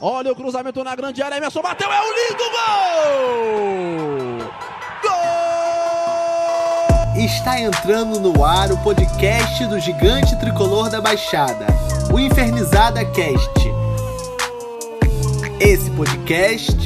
[0.00, 4.38] Olha o cruzamento na grande área, Emerson bateu, é um lindo gol!
[5.02, 7.16] Gol!
[7.24, 11.66] Está entrando no ar o podcast do gigante tricolor da Baixada,
[12.14, 13.50] o Infernizada Cast.
[15.58, 16.76] Esse podcast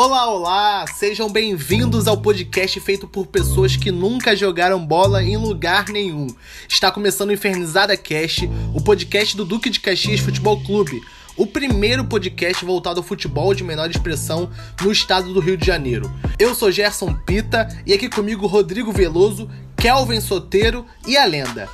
[0.00, 0.86] Olá, olá!
[0.86, 6.28] Sejam bem-vindos ao podcast feito por pessoas que nunca jogaram bola em lugar nenhum.
[6.68, 11.02] Está começando o Infernizada Cast, o podcast do Duque de Caxias Futebol Clube,
[11.36, 14.48] o primeiro podcast voltado ao futebol de menor expressão
[14.80, 16.08] no estado do Rio de Janeiro.
[16.38, 21.68] Eu sou Gerson Pita e aqui comigo Rodrigo Veloso, Kelvin Soteiro e a lenda.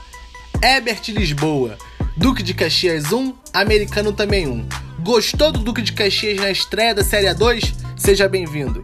[0.63, 1.77] Herbert Lisboa,
[2.17, 4.84] Duque de Caxias 1, Americano também 1.
[5.05, 7.75] Gostou do Duque de Caxias na estreia da Série 2?
[7.95, 8.83] Seja bem-vindo.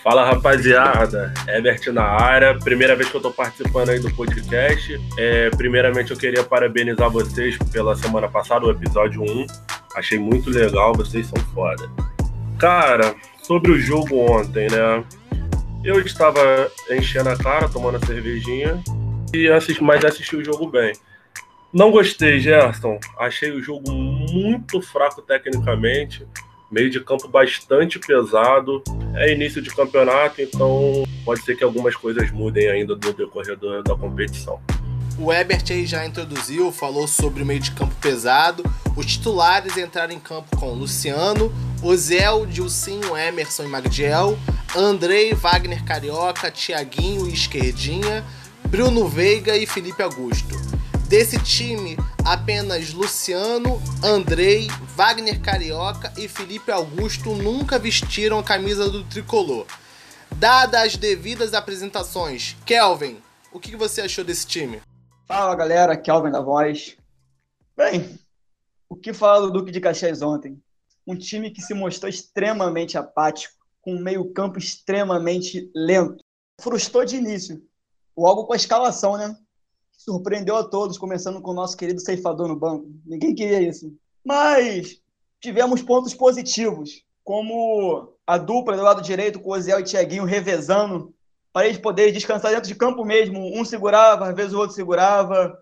[0.00, 5.00] Fala rapaziada, Herbert na área, primeira vez que eu tô participando aí do podcast.
[5.18, 9.46] É, primeiramente eu queria parabenizar vocês pela semana passada, o episódio 1.
[9.96, 11.90] Achei muito legal, vocês são foda.
[12.56, 15.02] Cara, sobre o jogo ontem, né?
[15.82, 18.80] Eu estava enchendo a cara, tomando a cervejinha,
[19.34, 20.92] e assisti, mas assisti o jogo bem.
[21.72, 22.98] Não gostei, Gerson.
[23.18, 26.26] Achei o jogo muito fraco tecnicamente
[26.72, 28.82] meio de campo bastante pesado.
[29.14, 33.94] É início de campeonato, então pode ser que algumas coisas mudem ainda no decorrer da,
[33.94, 34.58] competição.
[35.18, 38.64] O Ebert aí já introduziu, falou sobre o meio de campo pesado.
[38.96, 44.38] Os titulares entraram em campo com Luciano, Ozel, Dilcinho, Emerson e Magdiel,
[44.74, 48.24] Andrei, Wagner Carioca, Tiaguinho e Esquerdinha,
[48.66, 50.71] Bruno Veiga e Felipe Augusto.
[51.12, 59.04] Desse time, apenas Luciano, Andrei, Wagner Carioca e Felipe Augusto nunca vestiram a camisa do
[59.04, 59.66] tricolor.
[60.36, 63.20] Dadas as devidas apresentações, Kelvin,
[63.52, 64.80] o que você achou desse time?
[65.28, 66.96] Fala galera, Kelvin da voz.
[67.76, 68.18] Bem,
[68.88, 70.58] o que falar do Duque de Caxias ontem?
[71.06, 76.24] Um time que se mostrou extremamente apático, com um meio-campo extremamente lento.
[76.58, 77.62] Frustrou de início.
[78.16, 79.36] Logo com a escalação, né?
[80.04, 82.86] Surpreendeu a todos, começando com o nosso querido ceifador no banco.
[83.04, 83.92] Ninguém queria isso.
[84.24, 85.00] Mas
[85.40, 91.14] tivemos pontos positivos, como a dupla do lado direito com o Oziel e Tiaguinho revezando,
[91.52, 93.38] para eles poderem descansar dentro de campo mesmo.
[93.58, 95.56] Um segurava, às vezes o outro segurava.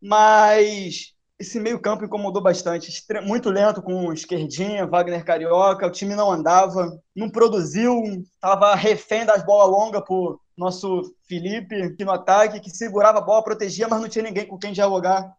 [0.00, 2.90] Mas esse meio-campo incomodou bastante.
[3.24, 5.86] Muito lento com esquerdinha, Wagner Carioca.
[5.86, 8.02] O time não andava, não produziu,
[8.34, 13.44] estava refém das bolas longas por nosso Felipe, que no ataque, que segurava a bola,
[13.44, 15.34] protegia, mas não tinha ninguém com quem dialogar.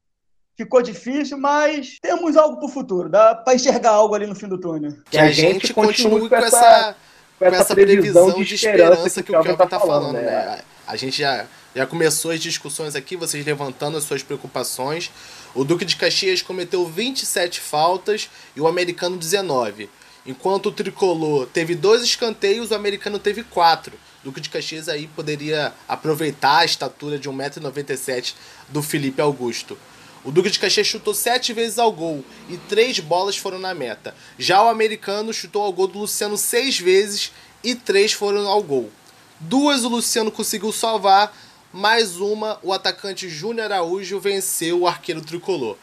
[0.55, 3.09] Ficou difícil, mas temos algo para o futuro.
[3.09, 4.97] Dá para enxergar algo ali no fim do túnel.
[5.09, 6.95] Que a, gente continue com essa,
[7.37, 10.21] com essa previsão de esperança que o Kelvin está falando, né?
[10.21, 10.61] né?
[10.87, 11.45] A gente já,
[11.75, 15.11] já começou as discussões aqui, vocês levantando as suas preocupações.
[15.53, 19.89] O Duque de Caxias cometeu 27 faltas e o americano 19.
[20.27, 23.93] Enquanto o tricolor teve dois escanteios, o americano teve quatro.
[24.21, 28.33] Duque de Caxias aí poderia aproveitar a estatura de 1,97m
[28.67, 29.77] do Felipe Augusto.
[30.25, 34.13] O Duque de Caxias chutou sete vezes ao gol e três bolas foram na meta.
[34.37, 37.31] Já o americano chutou ao gol do Luciano seis vezes
[37.63, 38.91] e três foram ao gol.
[39.39, 41.33] Duas o Luciano conseguiu salvar,
[41.71, 45.77] mais uma o atacante Júnior Araújo venceu o arqueiro tricolor.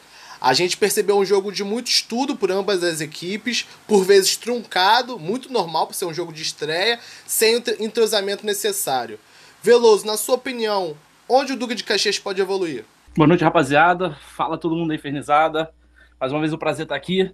[0.45, 5.17] A gente percebeu um jogo de muito estudo por ambas as equipes, por vezes truncado,
[5.17, 9.17] muito normal para ser um jogo de estreia, sem o entrosamento necessário.
[9.63, 10.95] Veloso, na sua opinião,
[11.27, 12.85] onde o Duque de Caxias pode evoluir?
[13.17, 14.13] Boa noite, rapaziada.
[14.35, 15.73] Fala todo mundo aí, infernizada.
[16.19, 17.33] Mais uma vez um prazer estar aqui.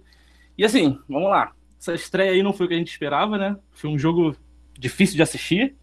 [0.56, 1.52] E assim, vamos lá.
[1.78, 3.54] Essa estreia aí não foi o que a gente esperava, né?
[3.72, 4.34] Foi um jogo
[4.78, 5.76] difícil de assistir.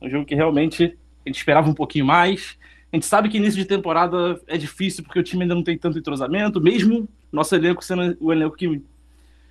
[0.00, 0.96] Um jogo que realmente
[1.26, 2.56] a gente esperava um pouquinho mais.
[2.92, 5.78] A gente sabe que início de temporada é difícil porque o time ainda não tem
[5.78, 8.82] tanto entrosamento, mesmo nosso elenco sendo o elenco que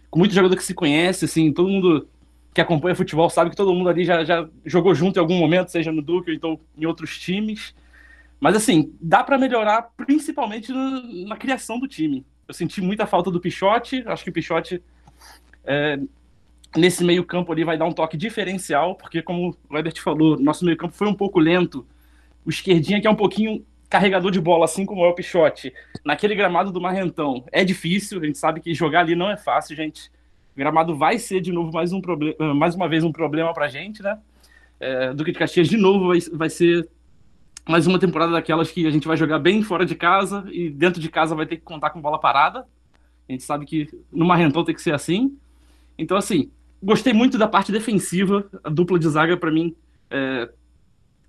[0.09, 2.07] com muito jogador que se conhece, assim, todo mundo
[2.53, 5.69] que acompanha futebol sabe que todo mundo ali já, já jogou junto em algum momento,
[5.71, 7.73] seja no Duque ou então em outros times.
[8.39, 12.25] Mas assim, dá para melhorar principalmente no, na criação do time.
[12.47, 14.81] Eu senti muita falta do Pichote, acho que o Pichote
[15.63, 15.99] é,
[16.75, 20.65] nesse meio campo ali vai dar um toque diferencial, porque como o Ebert falou, nosso
[20.65, 21.85] meio campo foi um pouco lento
[22.49, 25.71] o esquerdinha que é um pouquinho carregador de bola, assim como é o Pichote,
[26.03, 29.75] naquele gramado do Marrentão, é difícil, a gente sabe que jogar ali não é fácil,
[29.75, 30.11] gente.
[30.55, 33.53] O gramado vai ser de novo mais, um problema, eh, mais uma vez um problema
[33.53, 34.17] pra gente, né?
[34.79, 36.89] É, Duque de Caxias de novo vai, vai ser
[37.67, 40.99] mais uma temporada daquelas que a gente vai jogar bem fora de casa e dentro
[40.99, 42.65] de casa vai ter que contar com bola parada.
[43.27, 45.37] A gente sabe que no Marrentão tem que ser assim.
[45.99, 46.49] Então, assim,
[46.81, 48.49] gostei muito da parte defensiva.
[48.63, 49.75] A dupla de zaga, para mim,
[50.09, 50.49] é,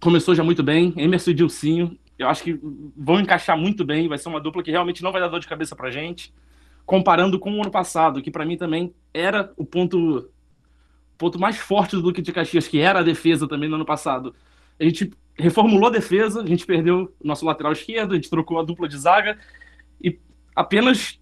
[0.00, 0.92] começou já muito bem.
[0.96, 2.58] Emerson e Dilcinho, Eu acho que
[2.96, 5.48] vão encaixar muito bem, vai ser uma dupla que realmente não vai dar dor de
[5.48, 6.32] cabeça pra gente.
[6.84, 10.28] Comparando com o ano passado, que para mim também era o ponto
[11.16, 14.34] ponto mais forte do Duque de Caxias, que era a defesa também no ano passado.
[14.78, 18.58] A gente reformulou a defesa, a gente perdeu o nosso lateral esquerdo, a gente trocou
[18.58, 19.38] a dupla de zaga
[20.02, 20.18] e
[20.56, 21.20] apenas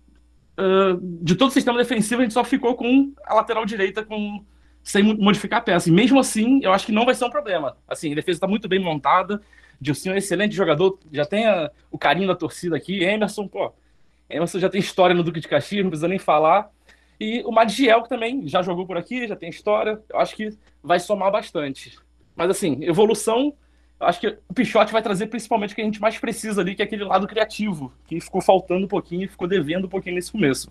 [0.57, 4.45] uh, de todo o sistema defensivo a gente só ficou com a lateral direita com
[4.91, 5.91] sem modificar a peça.
[5.91, 7.77] E mesmo assim, eu acho que não vai ser um problema.
[7.87, 9.41] Assim, a defesa está muito bem montada,
[9.79, 13.05] Dilcinho é um excelente jogador, já tem a, o carinho da torcida aqui.
[13.05, 13.71] Emerson, pô,
[14.31, 16.71] Emerson já tem história no Duque de Caxias, não precisa nem falar.
[17.21, 20.01] E o Madiel, que também já jogou por aqui, já tem história.
[20.09, 21.99] Eu acho que vai somar bastante.
[22.35, 23.53] Mas assim, evolução
[24.01, 26.83] acho que o Pichote vai trazer principalmente o que a gente mais precisa ali, que
[26.83, 30.71] é aquele lado criativo, que ficou faltando um pouquinho, ficou devendo um pouquinho nesse começo.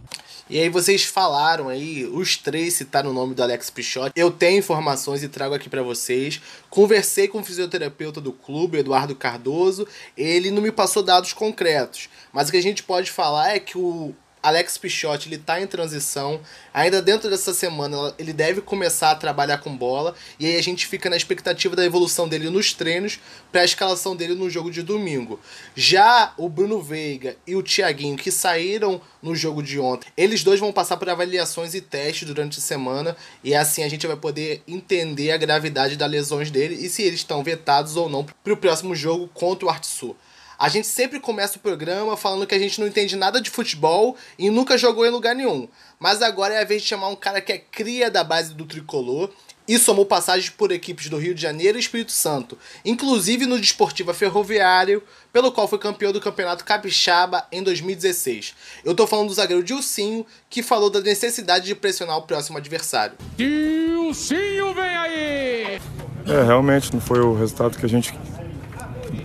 [0.50, 4.14] E aí vocês falaram aí, os três citaram o nome do Alex Pichote.
[4.16, 6.42] Eu tenho informações e trago aqui para vocês.
[6.70, 12.48] Conversei com o fisioterapeuta do clube, Eduardo Cardoso, ele não me passou dados concretos, mas
[12.48, 14.14] o que a gente pode falar é que o
[14.48, 16.40] Alex Pichotti ele tá em transição.
[16.74, 20.88] Ainda dentro dessa semana ele deve começar a trabalhar com bola e aí a gente
[20.88, 23.20] fica na expectativa da evolução dele nos treinos
[23.52, 25.38] para a escalação dele no jogo de domingo.
[25.76, 30.62] Já o Bruno Veiga e o Thiaguinho que saíram no jogo de ontem, eles dois
[30.62, 34.64] vão passar por avaliações e testes durante a semana e assim a gente vai poder
[34.66, 38.58] entender a gravidade das lesões dele e se eles estão vetados ou não para o
[38.58, 40.16] próximo jogo contra o Artsul.
[40.60, 44.18] A gente sempre começa o programa falando que a gente não entende nada de futebol
[44.40, 45.68] e nunca jogou em lugar nenhum.
[46.00, 48.66] Mas agora é a vez de chamar um cara que é cria da base do
[48.66, 49.30] tricolor
[49.68, 54.14] e somou passagens por equipes do Rio de Janeiro e Espírito Santo, inclusive no Desportiva
[54.14, 58.56] Ferroviário, pelo qual foi campeão do Campeonato Capixaba em 2016.
[58.84, 63.18] Eu tô falando do zagueiro Dilcinho, que falou da necessidade de pressionar o próximo adversário.
[63.36, 65.82] Dilcinho vem aí!
[66.26, 68.14] É, realmente não foi o resultado que a gente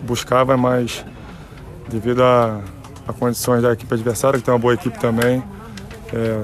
[0.03, 1.05] buscava, mas
[1.93, 2.61] devido a,
[3.07, 5.43] a, condições da equipe adversária, que tem uma boa equipe também.
[6.13, 6.43] É,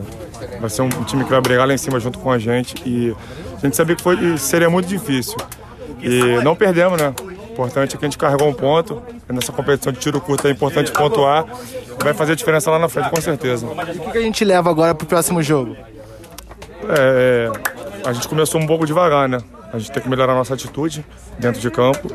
[0.60, 3.14] vai ser um time que vai brigar lá em cima junto com a gente e
[3.56, 5.36] a gente sabia que foi, seria muito difícil.
[6.00, 7.12] E não perdemos, né?
[7.20, 9.02] O importante é que a gente carregou um ponto.
[9.28, 11.44] Nessa competição de tiro curto é importante pontuar.
[12.02, 13.66] Vai fazer diferença lá na frente, com certeza.
[13.66, 15.76] E o que a gente leva agora para o próximo jogo?
[16.88, 17.50] É,
[18.04, 19.38] a gente começou um pouco devagar, né?
[19.72, 21.04] A gente tem que melhorar a nossa atitude
[21.38, 22.08] dentro de campo.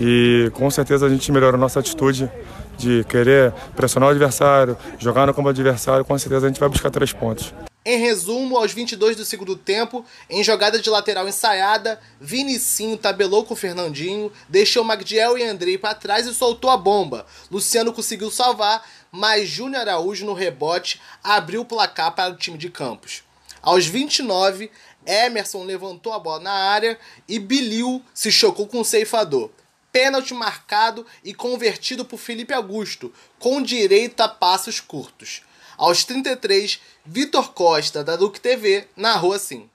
[0.00, 2.30] E com certeza a gente melhora a nossa atitude
[2.76, 6.90] de querer pressionar o adversário, jogar no campo adversário, com certeza a gente vai buscar
[6.90, 7.52] três pontos.
[7.88, 13.54] Em resumo, aos 22 do segundo tempo, em jogada de lateral ensaiada, Vinicinho tabelou com
[13.54, 17.24] Fernandinho, deixou Magdiel e Andrei para trás e soltou a bomba.
[17.48, 22.70] Luciano conseguiu salvar, mas Júnior Araújo no rebote abriu o placar para o time de
[22.70, 23.22] Campos.
[23.62, 24.68] Aos 29,
[25.06, 29.48] Emerson levantou a bola na área e Bilil se chocou com o ceifador
[29.96, 35.40] pênalti marcado e convertido por Felipe Augusto, com direito a passos curtos.
[35.78, 39.70] Aos 33, Vitor Costa, da Duque TV, narrou assim.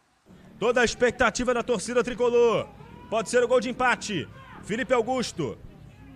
[0.60, 2.70] Toda a expectativa da torcida tricolor.
[3.10, 4.30] Pode ser o gol de empate.
[4.64, 5.58] Felipe Augusto,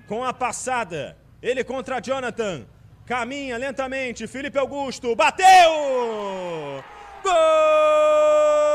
[0.08, 1.18] com a passada.
[1.42, 2.64] Ele contra Jonathan.
[3.08, 4.28] Caminha lentamente.
[4.28, 5.16] Felipe Augusto.
[5.16, 5.44] Bateu!
[7.24, 8.75] Gol!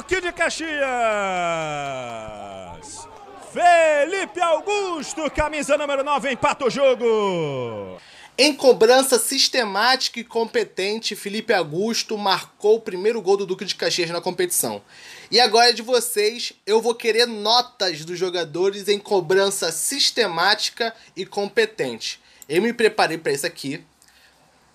[0.00, 0.70] Duque de Caxias.
[3.52, 8.00] Felipe Augusto, camisa número 9, empata o jogo.
[8.38, 14.08] Em cobrança sistemática e competente, Felipe Augusto marcou o primeiro gol do Duque de Caxias
[14.08, 14.80] na competição.
[15.30, 21.26] E agora é de vocês, eu vou querer notas dos jogadores em cobrança sistemática e
[21.26, 22.18] competente.
[22.48, 23.84] Eu me preparei para isso aqui.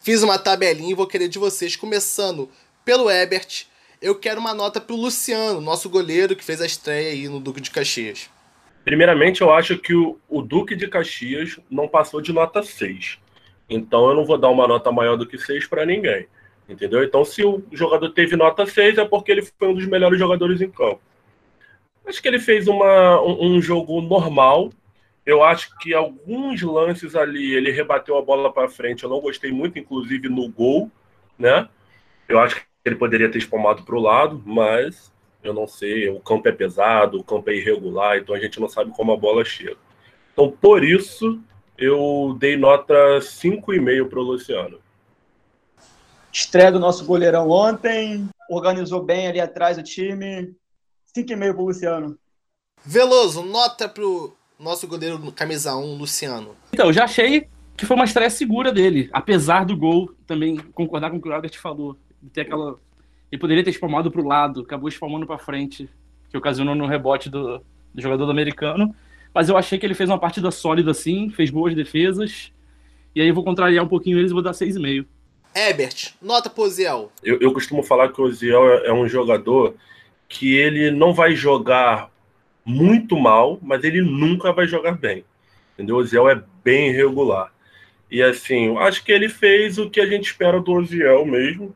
[0.01, 2.47] Fiz uma tabelinha e vou querer de vocês, começando
[2.85, 3.65] pelo Ebert,
[4.05, 7.59] eu quero uma nota pro Luciano, nosso goleiro que fez a estreia aí no Duque
[7.59, 8.29] de Caxias.
[8.83, 13.17] Primeiramente, eu acho que o, o Duque de Caxias não passou de nota 6.
[13.67, 16.27] Então eu não vou dar uma nota maior do que 6 para ninguém.
[16.69, 17.03] Entendeu?
[17.03, 20.61] Então, se o jogador teve nota 6, é porque ele foi um dos melhores jogadores
[20.61, 21.01] em campo.
[22.05, 24.71] Acho que ele fez uma, um, um jogo normal.
[25.25, 29.03] Eu acho que alguns lances ali ele rebateu a bola para frente.
[29.03, 30.91] Eu não gostei muito, inclusive no gol,
[31.39, 31.67] né?
[32.29, 35.11] Eu acho que ele poderia ter espalmado para o lado, mas
[35.43, 36.07] eu não sei.
[36.09, 39.17] O campo é pesado, o campo é irregular, então a gente não sabe como a
[39.17, 39.77] bola chega.
[40.31, 41.41] Então, por isso,
[41.77, 44.79] eu dei nota 5,5 para o Luciano.
[46.31, 50.53] Estreia do nosso goleirão ontem, organizou bem ali atrás o time.
[51.15, 52.19] 5,5 para o Luciano.
[52.83, 56.55] Veloso, nota para o nosso goleiro camisa 1, Luciano.
[56.71, 61.09] Então, eu já achei que foi uma estreia segura dele, apesar do gol, também concordar
[61.09, 61.97] com o que o Albert falou
[62.29, 62.79] ter aquela.
[63.31, 65.89] Ele poderia ter espalmado para o lado, acabou espalmando para frente,
[66.29, 67.61] que ocasionou no rebote do,
[67.93, 68.95] do jogador do americano.
[69.33, 72.51] Mas eu achei que ele fez uma partida sólida assim, fez boas defesas.
[73.13, 75.05] E aí eu vou contrariar um pouquinho eles e vou dar 6,5.
[75.55, 77.11] Herbert, nota pro Oziel.
[77.23, 79.75] Eu, eu costumo falar que o Oziel é, é um jogador
[80.27, 82.09] que ele não vai jogar
[82.65, 85.23] muito mal, mas ele nunca vai jogar bem.
[85.73, 85.95] Entendeu?
[85.95, 87.53] O Oziel é bem irregular.
[88.09, 91.75] E assim, acho que ele fez o que a gente espera do Oziel mesmo.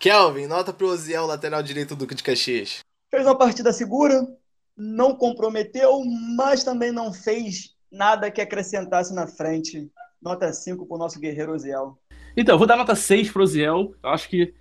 [0.00, 2.78] Kelvin, nota pro Oziel, lateral direito do Duque de Caxias.
[3.10, 4.26] Fez uma partida segura,
[4.74, 6.02] não comprometeu,
[6.34, 9.90] mas também não fez nada que acrescentasse na frente.
[10.22, 11.98] Nota 5 pro nosso guerreiro Oziel.
[12.34, 13.94] Então, eu vou dar nota 6 pro Oziel.
[14.02, 14.54] Eu acho que,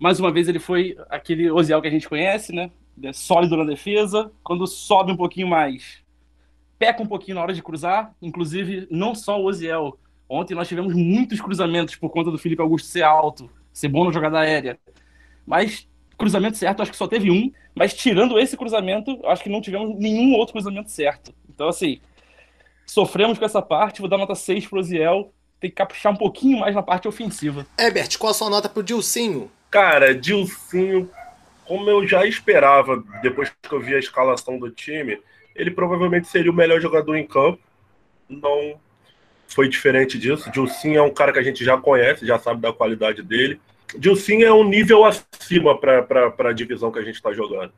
[0.00, 2.70] mais uma vez, ele foi aquele Oziel que a gente conhece, né?
[2.96, 4.32] Ele é sólido na defesa.
[4.42, 5.98] Quando sobe um pouquinho mais,
[6.78, 8.14] peca um pouquinho na hora de cruzar.
[8.22, 9.98] Inclusive, não só o Oziel.
[10.26, 14.12] Ontem nós tivemos muitos cruzamentos por conta do Felipe Augusto ser alto, ser bom na
[14.12, 14.78] jogada aérea.
[15.46, 17.50] Mas cruzamento certo, acho que só teve um.
[17.74, 21.34] Mas tirando esse cruzamento, acho que não tivemos nenhum outro cruzamento certo.
[21.48, 22.00] Então, assim,
[22.86, 24.00] sofremos com essa parte.
[24.00, 27.64] Vou dar nota 6 pro Oziel tem que caprichar um pouquinho mais na parte ofensiva.
[27.78, 29.48] Herbert, qual a sua nota pro Dilcinho?
[29.70, 31.08] Cara, Dilcinho,
[31.64, 35.20] como eu já esperava, depois que eu vi a escalação do time,
[35.54, 37.60] ele provavelmente seria o melhor jogador em campo.
[38.28, 38.74] Não
[39.52, 40.50] foi diferente disso.
[40.50, 43.60] Dilcinho é um cara que a gente já conhece, já sabe da qualidade dele.
[43.96, 47.72] Dilcinho é um nível acima para a divisão que a gente está jogando.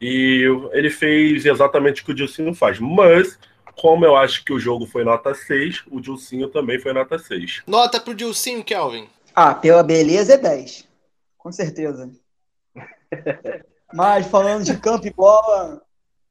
[0.00, 2.78] E ele fez exatamente o que o Dilcinho faz.
[2.78, 3.38] Mas
[3.76, 7.62] como eu acho que o jogo foi nota 6, o Dilcinho também foi nota 6.
[7.66, 9.08] Nota pro Dilcinho, Kelvin.
[9.34, 10.88] Ah, pela beleza é 10.
[11.38, 12.10] Com certeza.
[13.92, 15.82] Mas falando de campo e bola,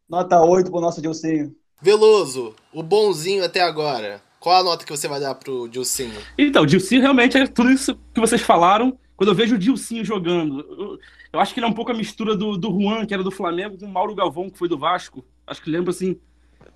[0.07, 1.55] nota 8 pro nosso Dilcinho.
[1.81, 4.21] Veloso, o bonzinho até agora.
[4.39, 6.19] Qual a nota que você vai dar pro Dilcinho?
[6.37, 8.97] Então, o Dilcinho realmente é tudo isso que vocês falaram.
[9.17, 10.99] Quando eu vejo o Dilcinho jogando, eu,
[11.33, 13.31] eu acho que ele é um pouco a mistura do, do Juan, que era do
[13.31, 15.25] Flamengo, com o Mauro Galvão, que foi do Vasco.
[15.45, 16.17] Acho que lembra assim,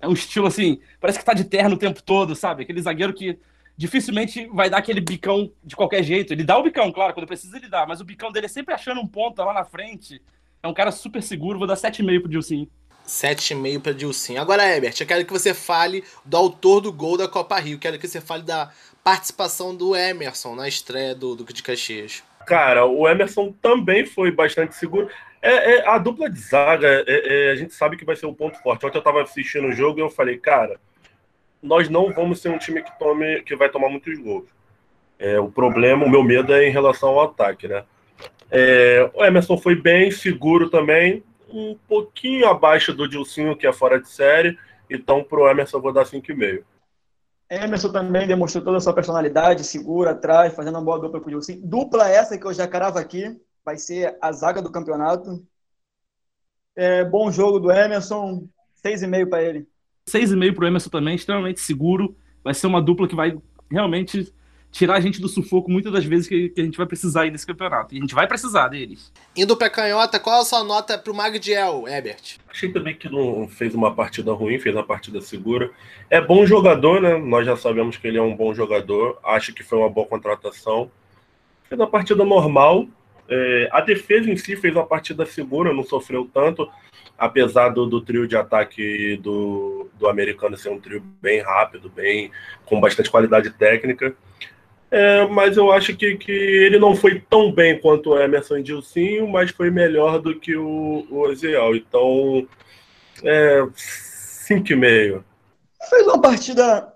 [0.00, 2.62] é um estilo assim, parece que tá de terno o tempo todo, sabe?
[2.62, 3.38] Aquele zagueiro que
[3.76, 6.32] dificilmente vai dar aquele bicão de qualquer jeito.
[6.34, 8.74] Ele dá o bicão, claro, quando precisa ele dá, mas o bicão dele é sempre
[8.74, 10.20] achando um ponto lá na frente.
[10.62, 12.68] É um cara super seguro, vou dar 7,5 pro Dilcinho.
[13.06, 14.40] 7,5 para Dilcinho.
[14.40, 17.78] Agora, Herbert, eu quero que você fale do autor do gol da Copa Rio.
[17.78, 18.70] Quero que você fale da
[19.02, 22.22] participação do Emerson na estreia do Duque de Caxias.
[22.46, 25.08] Cara, o Emerson também foi bastante seguro.
[25.40, 28.34] É, é, a dupla de zaga, é, é, a gente sabe que vai ser um
[28.34, 28.86] ponto forte.
[28.86, 30.80] Ontem eu estava assistindo o jogo e eu falei, cara,
[31.62, 34.48] nós não vamos ser um time que, tome, que vai tomar muitos gols.
[35.18, 37.84] É, o problema, o meu medo é em relação ao ataque, né?
[38.50, 41.22] É, o Emerson foi bem, seguro também,
[41.54, 44.58] um pouquinho abaixo do Dilcinho, que é fora de série.
[44.90, 46.64] Então, pro Emerson, eu vou dar 5,5.
[47.48, 51.30] Emerson também demonstrou toda a sua personalidade, seguro atrás, fazendo uma boa dupla com o
[51.30, 51.60] Dilcinho.
[51.64, 55.46] Dupla essa que eu já carava aqui, vai ser a zaga do campeonato.
[56.76, 58.48] É, bom jogo do Emerson,
[58.84, 59.68] 6,5 para ele.
[60.08, 62.16] 6,5 para o Emerson também, extremamente seguro.
[62.42, 63.38] Vai ser uma dupla que vai
[63.70, 64.34] realmente
[64.74, 67.30] tirar a gente do sufoco muitas das vezes que, que a gente vai precisar aí
[67.30, 67.94] nesse campeonato.
[67.94, 69.12] E a gente vai precisar deles.
[69.36, 72.38] Indo para canhota, qual a sua nota para o Magdiel, Ebert?
[72.50, 75.70] Achei também que não fez uma partida ruim, fez uma partida segura.
[76.10, 77.16] É bom jogador, né?
[77.16, 79.16] Nós já sabemos que ele é um bom jogador.
[79.22, 80.90] Acho que foi uma boa contratação.
[81.68, 82.88] Fez uma partida normal,
[83.28, 86.68] é, a defesa em si fez uma partida segura, não sofreu tanto,
[87.16, 92.30] apesar do, do trio de ataque do, do americano ser um trio bem rápido, bem
[92.66, 94.14] com bastante qualidade técnica.
[94.96, 98.62] É, mas eu acho que, que ele não foi tão bem quanto o Emerson e
[98.62, 101.74] Dilcinho, mas foi melhor do que o, o Oziel.
[101.74, 102.46] Então,
[103.24, 105.24] é, 5,5.
[105.90, 106.94] Fez uma partida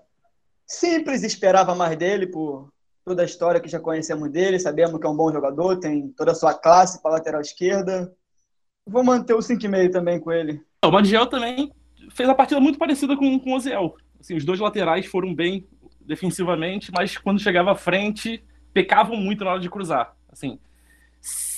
[0.65, 2.69] simples, esperava mais dele por
[3.03, 6.31] toda a história que já conhecemos dele, sabemos que é um bom jogador, tem toda
[6.31, 8.09] a sua classe para lateral esquerda.
[8.87, 10.61] Vou manter o 5,5 também com ele.
[10.85, 11.69] O Mandiel também
[12.11, 13.93] fez a partida muito parecida com, com o Oziel.
[14.17, 15.67] Assim, os dois laterais foram bem
[16.09, 20.13] defensivamente, mas quando chegava à frente, pecavam muito na hora de cruzar.
[20.29, 20.59] Assim,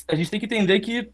[0.08, 1.10] a gente tem que entender que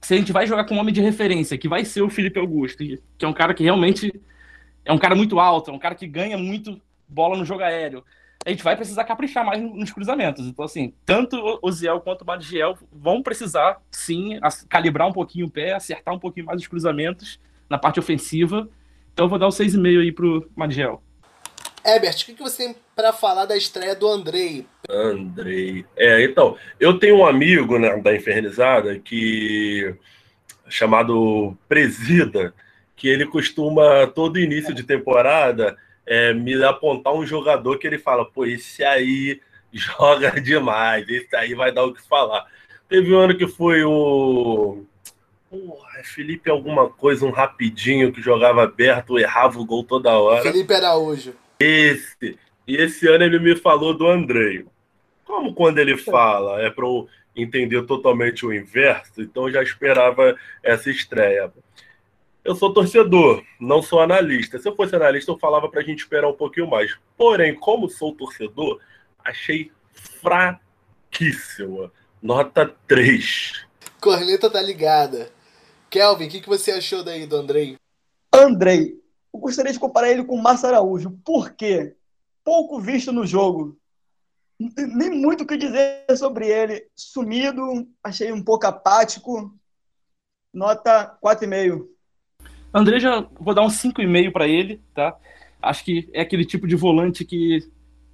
[0.00, 2.38] se a gente vai jogar com um homem de referência, que vai ser o Felipe
[2.38, 4.12] Augusto, que é um cara que realmente
[4.84, 6.78] é um cara muito alto, é um cara que ganha muito
[7.08, 8.04] bola no jogo aéreo
[8.44, 10.46] a gente vai precisar caprichar mais nos cruzamentos.
[10.46, 14.38] Então, assim, tanto o Ziel quanto o Magiel vão precisar, sim,
[14.68, 17.40] calibrar um pouquinho o pé, acertar um pouquinho mais os cruzamentos
[17.70, 18.68] na parte ofensiva.
[19.12, 21.02] Então, eu vou dar o 6,5 aí pro Magiel.
[21.84, 24.66] Herbert, o que você tem para falar da estreia do Andrei?
[24.88, 25.84] Andrei.
[25.96, 29.94] É, então, eu tenho um amigo né, da Infernizada que
[30.68, 32.54] chamado Presida,
[32.96, 35.76] que ele costuma, todo início de temporada,
[36.06, 39.40] é, me apontar um jogador que ele fala, pô, esse aí
[39.72, 42.46] joga demais, esse aí vai dar o que falar.
[42.88, 44.84] Teve um ano que foi o.
[45.50, 50.42] Porra, Felipe alguma coisa, um rapidinho que jogava aberto, errava o gol toda hora.
[50.42, 51.34] Felipe Araújo.
[51.58, 52.38] Esse.
[52.66, 54.64] E esse ano ele me falou do Andrei.
[55.24, 60.36] Como quando ele fala, é para eu entender totalmente o inverso, então eu já esperava
[60.62, 61.52] essa estreia.
[62.44, 64.58] Eu sou torcedor, não sou analista.
[64.58, 66.96] Se eu fosse analista, eu falava para a gente esperar um pouquinho mais.
[67.16, 68.80] Porém, como sou torcedor,
[69.24, 69.72] achei
[70.20, 71.90] fraquíssima.
[72.22, 73.66] Nota 3.
[74.00, 75.30] Corneta tá ligada.
[75.88, 77.76] Kelvin, o que, que você achou daí do Andrei?
[78.32, 79.00] Andrei,
[79.34, 81.10] eu gostaria de comparar ele com o Márcio Araújo.
[81.24, 81.96] Por quê?
[82.44, 83.76] Pouco visto no jogo.
[84.58, 86.86] Nem muito o que dizer sobre ele.
[86.94, 89.52] Sumido, achei um pouco apático.
[90.52, 91.84] Nota 4,5.
[92.72, 95.16] André já vou dar um 5,5 para ele, tá?
[95.60, 97.68] Acho que é aquele tipo de volante que,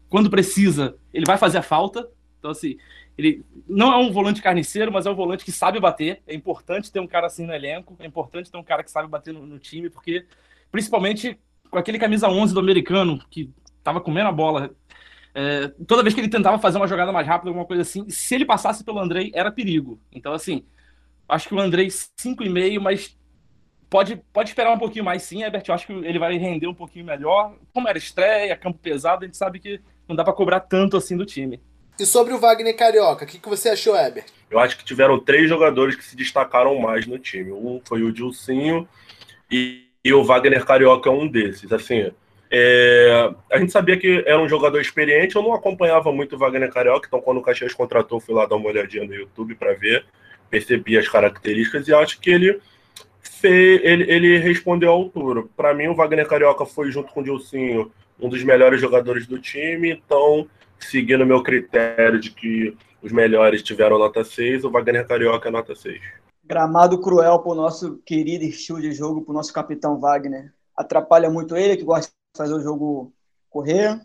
[0.08, 2.08] quando precisa, ele vai fazer a falta.
[2.38, 2.78] Então, assim,
[3.18, 6.22] ele não é um volante carniceiro, mas é um volante que sabe bater.
[6.26, 9.08] É importante ter um cara assim no elenco, é importante ter um cara que sabe
[9.08, 10.24] bater no, no time, porque,
[10.70, 11.38] principalmente
[11.70, 13.50] com aquele camisa 11 do americano, que
[13.82, 14.70] tava comendo a bola.
[15.34, 18.34] É, toda vez que ele tentava fazer uma jogada mais rápida, alguma coisa assim, se
[18.34, 20.00] ele passasse pelo Andrei, era perigo.
[20.12, 20.64] Então, assim,
[21.28, 23.16] acho que o Andrei 5,5, mas
[23.88, 25.64] pode, pode esperar um pouquinho mais sim, Herbert.
[25.66, 27.54] Eu acho que ele vai render um pouquinho melhor.
[27.72, 31.16] Como era estreia, campo pesado, a gente sabe que não dá para cobrar tanto assim
[31.16, 31.60] do time.
[31.98, 34.24] E sobre o Wagner Carioca, o que, que você achou, Herbert?
[34.50, 37.52] Eu acho que tiveram três jogadores que se destacaram mais no time.
[37.52, 38.88] Um foi o Dilcinho
[39.50, 41.72] e, e o Wagner Carioca é um desses.
[41.72, 42.10] Assim,
[42.50, 46.70] é, a gente sabia que era um jogador experiente, eu não acompanhava muito o Wagner
[46.72, 50.04] Carioca, então quando o Caxias contratou, fui lá dar uma olhadinha no YouTube para ver,
[50.48, 52.60] percebi as características e acho que ele
[53.42, 55.44] ele, ele respondeu à altura.
[55.56, 59.38] Para mim, o Wagner Carioca foi, junto com o Dilcinho, um dos melhores jogadores do
[59.38, 59.90] time.
[59.90, 65.48] Então, seguindo o meu critério de que os melhores tiveram nota 6, o Wagner Carioca
[65.48, 66.00] é nota 6.
[66.50, 70.52] Gramado cruel para o nosso querido estilo de jogo, para o nosso capitão Wagner.
[70.76, 73.12] Atrapalha muito ele, que gosta de fazer o jogo
[73.48, 74.04] correr.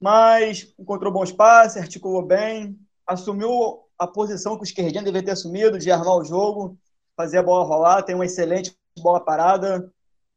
[0.00, 5.76] Mas encontrou bons passes, articulou bem, assumiu a posição que o esquerdinho deveria ter assumido,
[5.76, 6.78] de armar o jogo
[7.16, 9.90] fazer a bola rolar, tem uma excelente bola parada.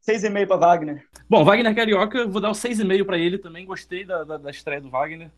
[0.08, 1.06] 6,5 para Wagner.
[1.30, 3.66] Bom, Wagner Carioca, vou dar o 6,5 para ele também.
[3.66, 5.30] Gostei da, da, da estreia do Wagner.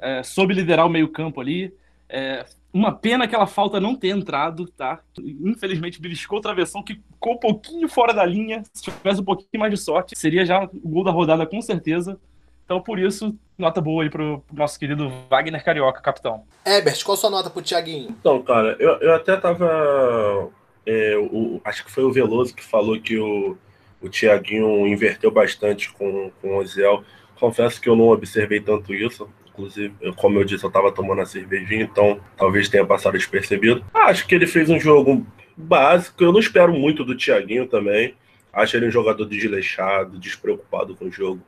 [0.00, 1.72] É, soube liderar o meio-campo ali.
[2.08, 5.00] É, uma pena aquela falta não ter entrado, tá?
[5.18, 8.62] Infelizmente, beliscou o travessão que ficou um pouquinho fora da linha.
[8.70, 12.20] Se tivesse um pouquinho mais de sorte, seria já o gol da rodada com certeza.
[12.66, 16.42] Então, por isso, nota boa aí pro, pro nosso querido Wagner Carioca, capitão.
[16.66, 18.10] Ebert, qual a sua nota pro Thiaguinho?
[18.10, 20.50] Então, cara, eu, eu até tava
[20.84, 23.56] é, o, acho que foi o Veloso que falou que o,
[24.02, 27.02] o Thiaguinho inverteu bastante com, com o Oziel.
[27.40, 29.26] Confesso que eu não observei tanto isso.
[29.56, 33.82] Inclusive, como eu disse, eu estava tomando a cervejinha, então talvez tenha passado despercebido.
[33.94, 36.22] Acho que ele fez um jogo básico.
[36.22, 38.14] Eu não espero muito do Thiaguinho também.
[38.52, 41.42] Acho ele um jogador desleixado, despreocupado com o jogo,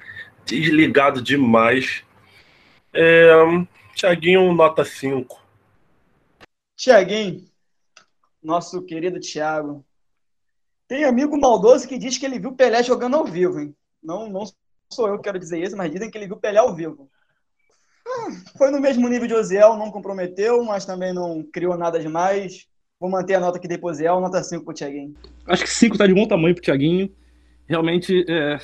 [0.46, 2.02] desligado demais.
[2.94, 3.30] É,
[3.94, 5.38] Thiaguinho, nota 5.
[6.74, 7.44] Thiaguinho,
[8.42, 9.84] nosso querido Thiago.
[10.86, 13.76] Tem amigo maldoso que diz que ele viu Pelé jogando ao vivo, hein?
[14.02, 14.44] Não, não
[14.90, 17.10] sou eu que quero dizer isso, mas dizem que ele viu Pelé ao vivo.
[18.56, 22.66] Foi no mesmo nível de Oziel, não comprometeu, mas também não criou nada demais.
[22.98, 25.14] Vou manter a nota que dei pro Oziel, nota 5 pro Thiaguinho.
[25.46, 27.10] Acho que 5 tá de bom tamanho pro Thiaguinho.
[27.66, 28.58] Realmente, é,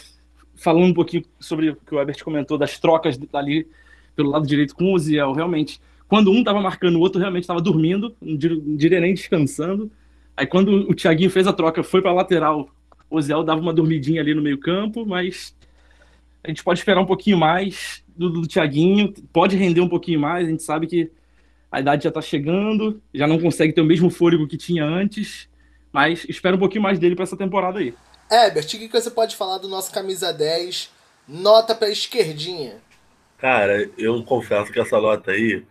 [0.57, 3.69] falando um pouquinho sobre o que o Ebert comentou, das trocas ali
[4.17, 7.61] pelo lado direito com o Oziel, realmente quando um estava marcando, o outro realmente estava
[7.61, 9.91] dormindo, não diria nem descansando.
[10.37, 12.69] Aí quando o Thiaguinho fez a troca, foi para a lateral,
[13.11, 15.55] o Zé dava uma dormidinha ali no meio campo, mas
[16.45, 20.47] a gente pode esperar um pouquinho mais do, do Thiaguinho, pode render um pouquinho mais,
[20.47, 21.11] a gente sabe que
[21.73, 25.49] a idade já está chegando, já não consegue ter o mesmo fôlego que tinha antes,
[25.91, 27.95] mas espera um pouquinho mais dele para essa temporada aí.
[28.31, 30.91] Herbert, o que você pode falar do nosso camisa 10,
[31.27, 32.77] nota para esquerdinha?
[33.39, 35.65] Cara, eu confesso que essa nota aí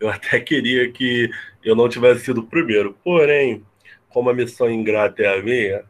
[0.00, 1.30] eu até queria que
[1.62, 2.96] eu não tivesse sido o primeiro.
[3.04, 3.64] Porém,
[4.08, 5.84] como a missão ingrata é a minha,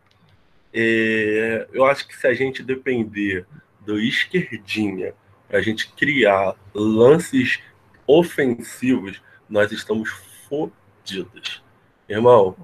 [0.72, 3.46] é, eu acho que se a gente depender
[3.84, 5.14] do esquerdinha
[5.48, 7.60] para a gente criar lances
[8.06, 10.10] ofensivos, nós estamos
[10.48, 11.62] fodidos.
[12.08, 12.56] Irmão,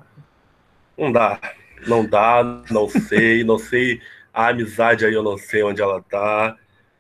[0.97, 1.41] não dá.
[1.87, 4.01] Não dá, não sei, não sei.
[4.33, 6.57] A amizade aí eu não sei onde ela tá.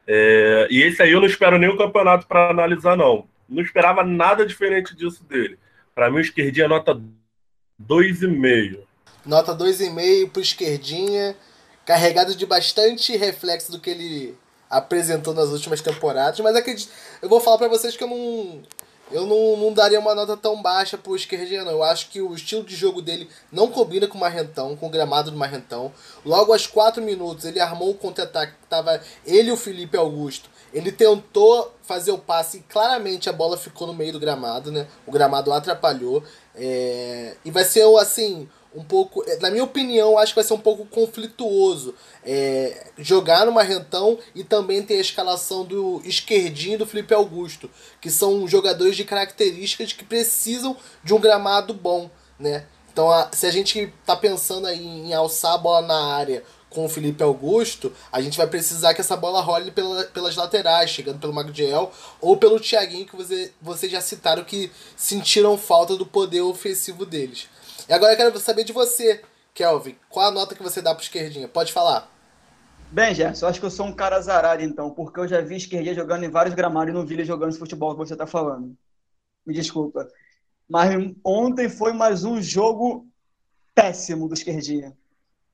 [0.06, 3.28] É, e esse aí eu não espero nem o campeonato para analisar, não.
[3.48, 5.58] Não esperava nada diferente disso dele.
[5.94, 6.94] Para mim, o esquerdinha nota
[7.80, 8.80] 2,5.
[9.26, 11.36] Nota 2,5 pro esquerdinha,
[11.90, 14.38] carregado de bastante reflexo do que ele
[14.70, 16.88] apresentou nas últimas temporadas, mas acredito,
[17.20, 18.62] eu vou falar para vocês que eu não
[19.10, 21.72] Eu não, não daria uma nota tão baixa pro esquerdinha, não.
[21.72, 24.88] Eu acho que o estilo de jogo dele não combina com o Marrentão, com o
[24.88, 25.92] gramado do Marrentão.
[26.24, 30.48] Logo aos 4 minutos, ele armou o contra-ataque que tava ele e o Felipe Augusto.
[30.72, 34.86] Ele tentou fazer o passe e claramente a bola ficou no meio do gramado, né?
[35.04, 36.22] O gramado atrapalhou.
[36.54, 37.34] É...
[37.44, 39.24] E vai ser, assim, um pouco.
[39.40, 41.94] Na minha opinião, acho que vai ser um pouco conflituoso.
[42.24, 48.10] É, jogar no Marrentão e também ter a escalação do esquerdinho do Felipe Augusto, que
[48.10, 52.66] são jogadores de características que precisam de um gramado bom, né?
[52.92, 56.84] Então, a, se a gente tá pensando aí em alçar a bola na área com
[56.84, 61.18] o Felipe Augusto, a gente vai precisar que essa bola role pela, pelas laterais, chegando
[61.18, 66.42] pelo Magdiel ou pelo Thiaguinho, que você, vocês já citaram que sentiram falta do poder
[66.42, 67.48] ofensivo deles.
[67.90, 69.20] E agora eu quero saber de você,
[69.52, 69.96] Kelvin.
[70.08, 71.48] Qual a nota que você dá pro esquerdinha?
[71.48, 72.08] Pode falar.
[72.92, 75.92] Bem, Gerson, acho que eu sou um cara azarado, então, porque eu já vi esquerdinha
[75.92, 78.78] jogando em vários gramados e não vi ele jogando esse futebol que você está falando.
[79.44, 80.06] Me desculpa.
[80.68, 83.08] Mas ontem foi mais um jogo
[83.74, 84.96] péssimo do esquerdinha.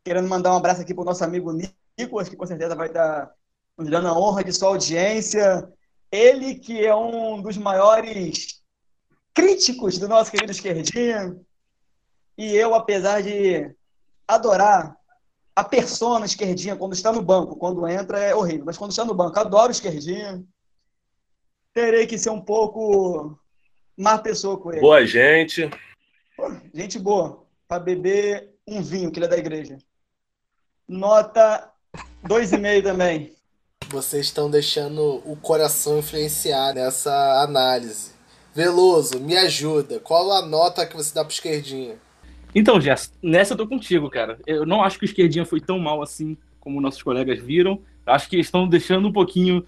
[0.05, 1.59] Querendo mandar um abraço aqui pro nosso amigo
[1.99, 3.33] Nicolas, que com certeza vai estar
[3.79, 5.67] nos dando a honra de sua audiência.
[6.13, 8.63] Ele que é um dos maiores
[9.33, 11.35] críticos do nosso querido esquerdinha,
[12.37, 13.75] e eu, apesar de
[14.29, 14.97] adorar
[15.55, 19.15] a persona esquerdinha quando está no banco, quando entra é horrível, mas quando está no
[19.15, 20.45] banco, adoro esquerdinha.
[21.73, 23.39] Terei que ser um pouco
[23.97, 24.81] má pessoa com ele.
[24.81, 25.71] Boa gente.
[26.75, 29.79] gente boa, para beber um vinho que ele é da igreja.
[30.87, 31.71] Nota
[32.25, 33.35] 2,5 também.
[33.89, 38.13] Vocês estão deixando o coração influenciar nessa análise.
[38.53, 40.01] Veloso, me ajuda.
[40.01, 41.99] Qual a nota que você dá para esquerdinha?
[42.55, 44.39] Então, Jess, nessa eu tô contigo, cara.
[44.47, 47.81] Eu não acho que o esquerdinha foi tão mal assim como nossos colegas viram.
[48.05, 49.67] Acho que estão deixando um pouquinho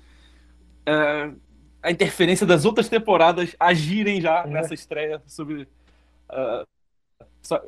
[0.89, 1.37] uh,
[1.83, 4.47] a interferência das outras temporadas agirem já é.
[4.47, 5.63] nessa estreia sobre,
[6.31, 6.67] uh,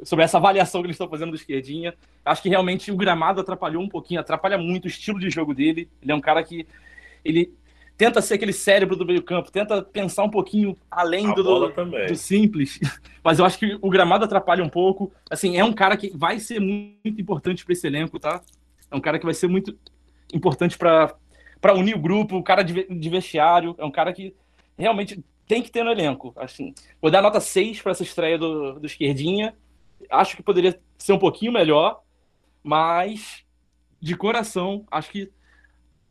[0.02, 1.94] sobre essa avaliação que eles estão fazendo do esquerdinha.
[2.24, 5.88] Acho que realmente o gramado atrapalhou um pouquinho, atrapalha muito o estilo de jogo dele.
[6.02, 6.66] Ele é um cara que
[7.24, 7.52] ele
[8.00, 12.80] tenta ser aquele cérebro do meio-campo, tenta pensar um pouquinho além do, do, simples.
[13.22, 15.12] Mas eu acho que o gramado atrapalha um pouco.
[15.30, 18.40] Assim, é um cara que vai ser muito importante para esse elenco, tá?
[18.90, 19.76] É um cara que vai ser muito
[20.32, 21.14] importante para
[21.60, 24.34] para unir o grupo, o cara de, de, vestiário, é um cara que
[24.78, 26.32] realmente tem que ter no elenco.
[26.36, 29.54] Assim, vou dar nota 6 para essa estreia do, do Esquerdinha.
[30.08, 32.00] Acho que poderia ser um pouquinho melhor,
[32.62, 33.44] mas
[34.00, 35.30] de coração, acho que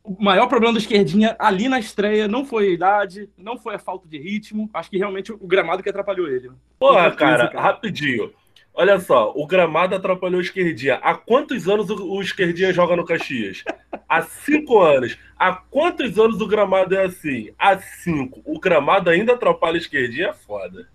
[0.02, 3.78] o maior problema do esquerdinha ali na estreia não foi a idade, não foi a
[3.78, 4.68] falta de ritmo.
[4.72, 6.50] Acho que realmente o gramado que atrapalhou ele.
[6.78, 8.32] Porra, cara, cara, rapidinho.
[8.72, 10.96] Olha só, o gramado atrapalhou o esquerdinha.
[11.02, 13.62] Há quantos anos o, o esquerdinha joga no Caxias?
[14.08, 15.18] Há cinco anos.
[15.38, 17.52] Há quantos anos o gramado é assim?
[17.58, 18.40] Há cinco.
[18.44, 20.88] O gramado ainda atrapalha o esquerdinha, é foda.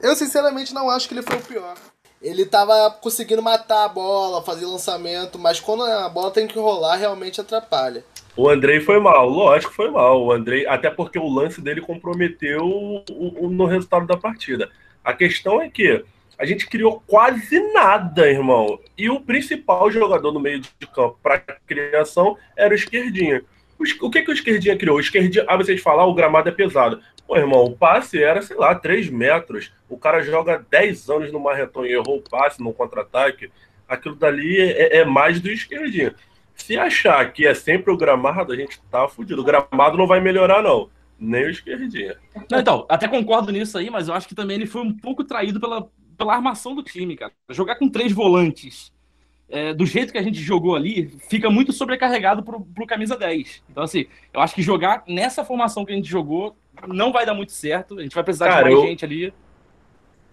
[0.00, 1.76] Eu sinceramente não acho que ele foi o pior
[2.22, 6.96] ele tava conseguindo matar a bola, fazer lançamento, mas quando a bola tem que rolar,
[6.96, 8.04] realmente atrapalha.
[8.36, 10.22] O Andrei foi mal, lógico foi mal.
[10.22, 13.04] O Andrei, até porque o lance dele comprometeu o,
[13.46, 14.70] o, no resultado da partida.
[15.04, 16.04] A questão é que
[16.38, 18.78] a gente criou quase nada, irmão.
[18.96, 23.42] E o principal jogador no meio de campo para criação era o esquerdinha.
[23.78, 24.96] O que, que o esquerdinha criou?
[24.96, 27.00] O esquerdinha, ah, vocês falar, o gramado é pesado.
[27.30, 29.72] Pô, irmão, o passe era, sei lá, 3 metros.
[29.88, 33.52] O cara joga 10 anos no Marreton e errou o passe no contra-ataque.
[33.88, 36.12] Aquilo dali é, é, mais do esquerdinho.
[36.56, 39.42] Se achar que é sempre o gramado, a gente tá fudido.
[39.42, 40.90] O gramado não vai melhorar, não.
[41.16, 42.16] Nem o esquerdinho.
[42.50, 45.22] Não, então, até concordo nisso aí, mas eu acho que também ele foi um pouco
[45.22, 45.88] traído pela,
[46.18, 47.30] pela armação do time, cara.
[47.50, 48.92] Jogar com três volantes
[49.50, 53.62] é, do jeito que a gente jogou ali, fica muito sobrecarregado pro, pro camisa 10.
[53.70, 57.34] Então, assim, eu acho que jogar nessa formação que a gente jogou não vai dar
[57.34, 57.98] muito certo.
[57.98, 58.90] A gente vai precisar Cara, de mais eu...
[58.90, 59.32] gente ali.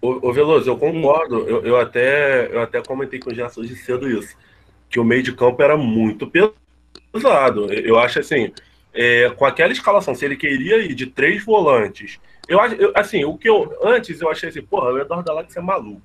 [0.00, 1.42] Ô, ô Veloso, eu concordo.
[1.42, 1.48] Hum.
[1.48, 4.36] Eu, eu, até, eu até comentei com o Gerson de cedo isso.
[4.88, 7.72] Que o meio de campo era muito pesado.
[7.72, 8.52] Eu acho assim,
[8.94, 12.18] é, com aquela escalação, se ele queria ir de três volantes.
[12.48, 13.76] Eu acho, eu, assim, o que eu.
[13.82, 16.02] Antes eu achei assim, porra, o Eduardo Alex é maluco.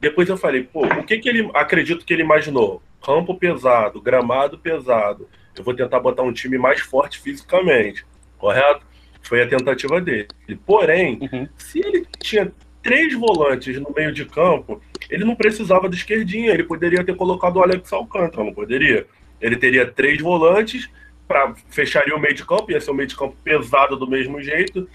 [0.00, 1.50] Depois eu falei, pô, o que que ele.
[1.54, 2.82] Acredito que ele imaginou?
[3.02, 5.28] Campo pesado, gramado pesado.
[5.56, 8.04] Eu vou tentar botar um time mais forte fisicamente,
[8.36, 8.86] correto?
[9.28, 10.26] Foi a tentativa dele.
[10.64, 11.46] Porém, uhum.
[11.58, 12.50] se ele tinha
[12.82, 17.56] três volantes no meio de campo, ele não precisava do esquerdinha, ele poderia ter colocado
[17.56, 19.06] o Alex Alcântara, não poderia?
[19.38, 20.88] Ele teria três volantes,
[21.26, 24.40] para fecharia o meio de campo, ia ser um meio de campo pesado do mesmo
[24.40, 24.88] jeito.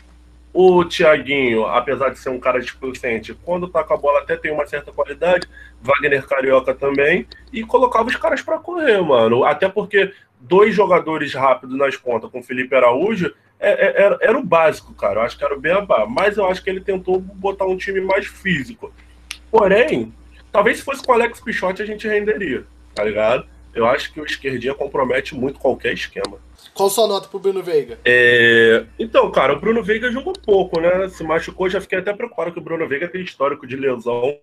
[0.52, 4.52] O Thiaguinho, apesar de ser um cara displicente, quando tá com a bola até tem
[4.52, 5.48] uma certa qualidade.
[5.80, 7.28] Wagner Carioca também.
[7.52, 9.44] E colocava os caras para correr, mano.
[9.44, 10.12] Até porque
[10.44, 15.22] dois jogadores rápidos nas pontas com Felipe Araújo é, é, era, era o básico, cara.
[15.22, 16.06] Eu acho que era o beabá.
[16.06, 18.94] Mas eu acho que ele tentou botar um time mais físico.
[19.50, 20.14] Porém,
[20.52, 23.46] talvez se fosse com o Alex Pichotti a gente renderia, tá ligado?
[23.74, 26.38] Eu acho que o esquerdinha compromete muito qualquer esquema.
[26.74, 28.00] Qual sua nota pro Bruno Veiga?
[28.04, 28.84] É...
[29.00, 31.08] Então, cara, o Bruno Veiga jogou pouco, né?
[31.10, 34.38] Se machucou, já fiquei até preocupado que o Bruno Veiga tem histórico de lesão.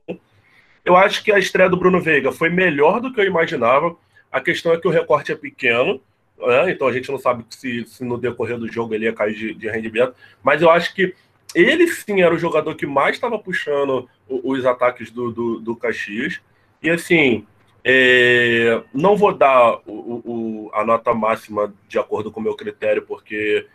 [0.84, 3.94] Eu acho que a estreia do Bruno Veiga foi melhor do que eu imaginava.
[4.30, 6.00] A questão é que o recorte é pequeno.
[6.38, 6.70] Né?
[6.70, 9.54] Então a gente não sabe se, se, no decorrer do jogo ele ia cair de,
[9.54, 11.14] de, rendimento, mas eu acho que
[11.54, 16.40] ele sim era o jogador que mais estava puxando os ataques do, do, do, Caxias.
[16.82, 17.44] E assim,
[17.84, 23.02] é, não vou dar o, o, a nota máxima de acordo com o meu critério,
[23.02, 23.66] porque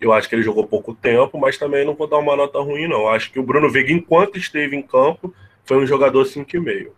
[0.00, 2.86] eu acho que ele jogou pouco tempo, mas também não vou dar uma nota ruim,
[2.86, 3.08] não.
[3.08, 6.90] Acho que o Bruno Veiga, enquanto esteve em campo, foi um jogador 5,5.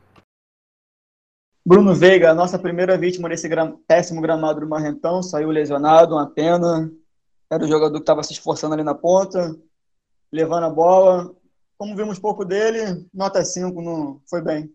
[1.67, 3.77] Bruno Veiga, nossa primeira vítima nesse gram...
[3.89, 6.89] péssimo gramado do Marrentão, saiu lesionado, uma pena.
[7.51, 9.53] Era o jogador que estava se esforçando ali na ponta,
[10.31, 11.35] levando a bola.
[11.77, 14.71] Como vimos pouco dele, nota 5, não foi bem.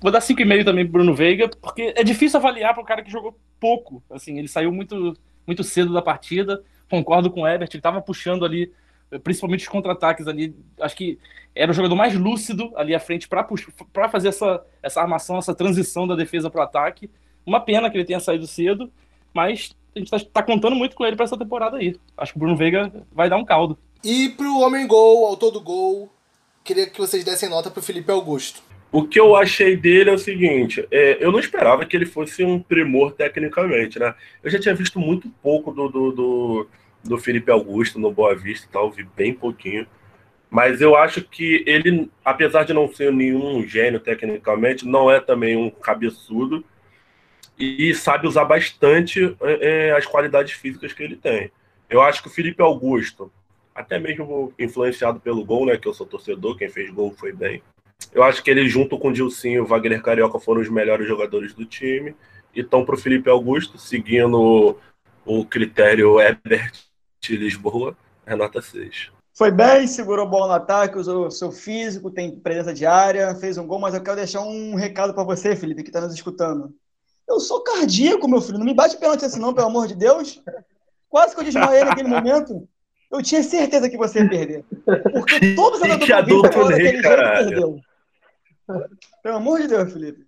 [0.00, 3.12] Vou dar 5,5 também pro Bruno Veiga, porque é difícil avaliar para um cara que
[3.12, 4.02] jogou pouco.
[4.10, 6.60] Assim, ele saiu muito, muito cedo da partida.
[6.90, 8.72] Concordo com o Ebert, ele estava puxando ali
[9.18, 10.54] principalmente os contra-ataques ali.
[10.80, 11.18] Acho que
[11.54, 16.06] era o jogador mais lúcido ali à frente para fazer essa, essa armação, essa transição
[16.06, 17.10] da defesa para o ataque.
[17.44, 18.90] Uma pena que ele tenha saído cedo,
[19.34, 21.96] mas a gente está tá contando muito com ele para essa temporada aí.
[22.16, 23.78] Acho que o Bruno Veiga vai dar um caldo.
[24.02, 26.10] E pro homem gol, autor do gol,
[26.64, 28.62] queria que vocês dessem nota pro Felipe Augusto.
[28.90, 32.44] O que eu achei dele é o seguinte: é, eu não esperava que ele fosse
[32.44, 34.14] um primor tecnicamente, né?
[34.42, 36.68] Eu já tinha visto muito pouco do, do, do
[37.04, 39.86] do Felipe Augusto no Boa Vista tal, vi bem pouquinho.
[40.50, 45.56] Mas eu acho que ele, apesar de não ser nenhum gênio tecnicamente, não é também
[45.56, 46.62] um cabeçudo
[47.58, 51.50] e sabe usar bastante é, é, as qualidades físicas que ele tem.
[51.88, 53.32] Eu acho que o Felipe Augusto,
[53.74, 57.62] até mesmo influenciado pelo gol, né, que eu sou torcedor, quem fez gol foi bem.
[58.12, 61.08] Eu acho que ele, junto com o Dilcinho e o Wagner Carioca, foram os melhores
[61.08, 62.14] jogadores do time.
[62.54, 64.76] E estão para o Felipe Augusto, seguindo
[65.24, 66.91] o critério Ebert
[67.22, 69.12] de Lisboa é nota 6.
[69.32, 73.66] Foi bem, segurou bola no ataque, usou seu físico, tem presença de área, fez um
[73.66, 76.74] gol, mas eu quero deixar um recado para você, Felipe, que está nos escutando.
[77.26, 80.42] Eu sou cardíaco, meu filho, não me bate pênalti assim não, pelo amor de Deus.
[81.08, 82.68] Quase que eu desmaiei naquele momento.
[83.10, 84.64] Eu tinha certeza que você ia perder.
[85.12, 87.80] Porque todos os jogadores que daquele jeito perdeu.
[89.22, 90.26] Pelo amor de Deus, Felipe.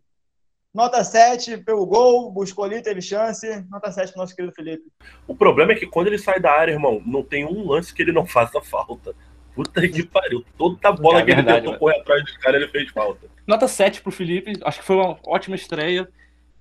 [0.75, 3.47] Nota 7 pelo gol, buscou ali, teve chance.
[3.71, 4.83] Nota 7 pro nosso querido Felipe.
[5.25, 8.03] O problema é que quando ele sai da área, irmão, não tem um lance que
[8.03, 9.15] ele não faça falta.
[9.55, 10.45] Puta que pariu.
[10.59, 13.29] Toda bola é que verdade, ele tentou correr atrás dos caras, ele fez falta.
[13.47, 14.59] Nota 7 pro Felipe.
[14.65, 16.09] Acho que foi uma ótima estreia.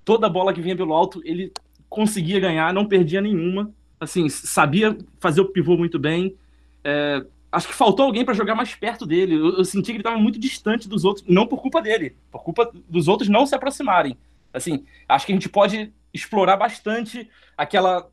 [0.05, 1.51] Toda bola que vinha pelo alto, ele
[1.89, 3.73] conseguia ganhar, não perdia nenhuma.
[3.99, 6.37] Assim, sabia fazer o pivô muito bem.
[6.83, 9.35] É, acho que faltou alguém para jogar mais perto dele.
[9.35, 12.43] Eu, eu senti que ele estava muito distante dos outros, não por culpa dele, por
[12.43, 14.17] culpa dos outros não se aproximarem.
[14.51, 18.09] Assim, acho que a gente pode explorar bastante aquela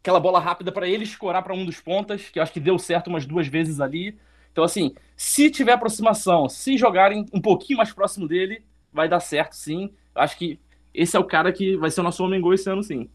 [0.00, 2.78] aquela bola rápida para ele escorar para um dos pontas, que eu acho que deu
[2.78, 4.16] certo umas duas vezes ali.
[4.52, 9.54] Então, assim, se tiver aproximação, se jogarem um pouquinho mais próximo dele, vai dar certo,
[9.54, 9.92] sim.
[10.14, 10.60] Acho que
[10.94, 13.10] esse é o cara que vai ser o nosso homem gol esse ano, sim.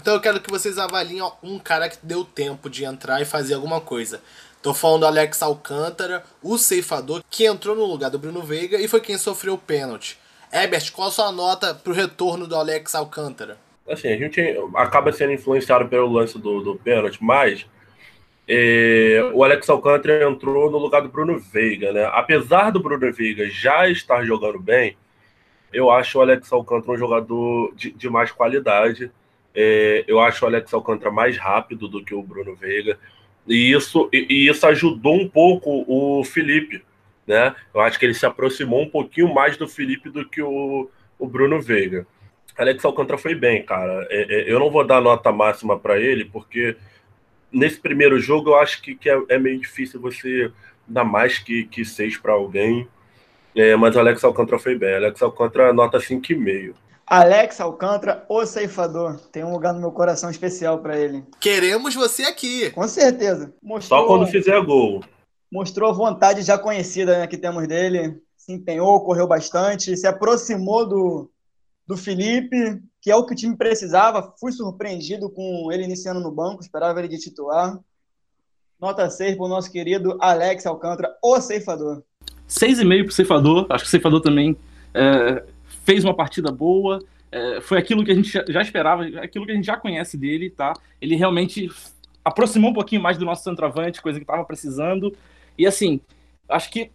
[0.00, 3.52] Então eu quero que vocês avaliem um cara que deu tempo de entrar e fazer
[3.52, 4.22] alguma coisa.
[4.62, 8.88] Tô falando do Alex Alcântara, o ceifador, que entrou no lugar do Bruno Veiga e
[8.88, 10.18] foi quem sofreu o pênalti.
[10.50, 13.58] Herbert, qual a sua nota pro retorno do Alex Alcântara?
[13.86, 14.40] Assim, a gente
[14.74, 17.66] acaba sendo influenciado pelo lance do, do pênalti, mas
[18.48, 22.08] é, o Alex Alcântara entrou no lugar do Bruno Veiga, né?
[22.12, 24.96] Apesar do Bruno Veiga já estar jogando bem,
[25.72, 29.10] eu acho o Alex Alcântara um jogador de, de mais qualidade.
[29.54, 32.98] É, eu acho o Alex Alcântara mais rápido do que o Bruno Veiga.
[33.46, 36.82] E isso, e, e isso ajudou um pouco o Felipe.
[37.26, 37.54] Né?
[37.74, 41.26] Eu acho que ele se aproximou um pouquinho mais do Felipe do que o, o
[41.26, 42.06] Bruno Veiga.
[42.56, 44.06] Alex Alcântara foi bem, cara.
[44.10, 46.76] É, é, eu não vou dar nota máxima para ele, porque
[47.50, 50.52] nesse primeiro jogo eu acho que, que é, é, meio difícil você
[50.86, 52.86] dar mais que, que seis para alguém.
[53.54, 54.94] É, mas o Alex Alcântara foi bem.
[54.94, 56.74] Alex Alcântara nota 5,5.
[57.10, 59.18] Alex Alcântara, o ceifador.
[59.32, 61.24] Tem um lugar no meu coração especial para ele.
[61.40, 62.70] Queremos você aqui.
[62.70, 63.52] Com certeza.
[63.60, 65.02] Mostrou, Só quando fizer gol.
[65.50, 68.22] Mostrou a vontade já conhecida né, que temos dele.
[68.36, 71.28] Se empenhou, correu bastante, se aproximou do,
[71.84, 74.32] do Felipe, que é o que o time precisava.
[74.38, 77.76] Fui surpreendido com ele iniciando no banco, esperava ele de titular.
[78.80, 82.04] Nota 6 para o nosso querido Alex Alcântara, o ceifador.
[82.48, 83.66] 6,5 para o ceifador.
[83.68, 84.56] Acho que o ceifador também
[84.94, 85.44] é,
[85.90, 87.00] fez uma partida boa,
[87.32, 90.48] é, foi aquilo que a gente já esperava, aquilo que a gente já conhece dele,
[90.48, 90.72] tá?
[91.00, 91.68] Ele realmente
[92.24, 95.12] aproximou um pouquinho mais do nosso centroavante, coisa que estava precisando.
[95.58, 96.00] E assim,
[96.48, 96.92] acho que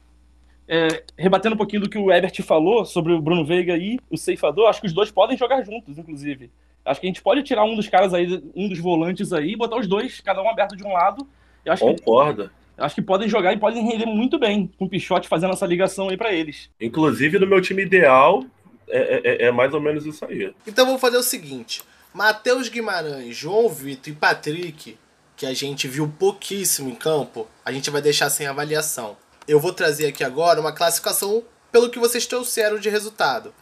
[0.65, 4.17] é, rebatendo um pouquinho do que o Ebert falou sobre o Bruno Veiga e o
[4.17, 6.49] Ceifador, acho que os dois podem jogar juntos, inclusive.
[6.86, 9.55] Acho que a gente pode tirar um dos caras aí, um dos volantes aí, e
[9.58, 11.27] botar os dois, cada um aberto de um lado.
[11.65, 12.45] Eu acho Concordo.
[12.45, 15.65] Que, acho que podem jogar e podem render muito bem, com o Pichote fazendo essa
[15.65, 16.69] ligação aí para eles.
[16.79, 18.45] Inclusive, no meu time ideal,
[18.87, 20.53] é, é, é, mais ou menos isso aí.
[20.65, 24.97] Então vamos fazer o seguinte: Matheus Guimarães, João Vitor e Patrick,
[25.35, 29.17] que a gente viu pouquíssimo em campo, a gente vai deixar sem avaliação.
[29.47, 33.53] Eu vou trazer aqui agora uma classificação pelo que vocês trouxeram de resultado.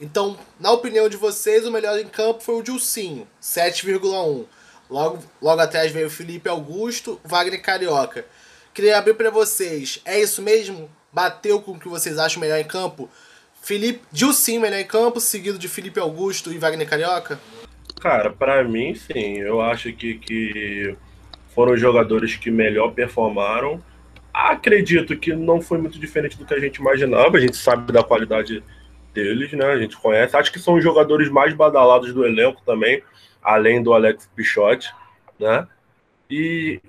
[0.00, 4.46] Então, na opinião de vocês, o melhor em campo foi o Dilcinho, 7,1.
[4.90, 8.26] Logo, logo atrás veio o Felipe Augusto, Wagner Carioca.
[8.74, 10.90] Queria abrir para vocês, é isso mesmo?
[11.12, 13.08] Bateu com o que vocês acham melhor em campo?
[13.62, 17.38] Felipe, Dilcinho melhor em campo, seguido de Felipe Augusto e Wagner Carioca?
[18.00, 19.38] Cara, para mim, sim.
[19.38, 20.96] Eu acho que, que
[21.54, 23.80] foram os jogadores que melhor performaram.
[24.34, 27.36] Acredito que não foi muito diferente do que a gente imaginava.
[27.36, 28.64] A gente sabe da qualidade
[29.14, 29.66] deles, né?
[29.66, 30.36] A gente conhece.
[30.36, 33.02] Acho que são os jogadores mais badalados do elenco também,
[33.40, 34.92] além do Alex Pichotti,
[35.38, 35.68] né?
[36.28, 36.80] E,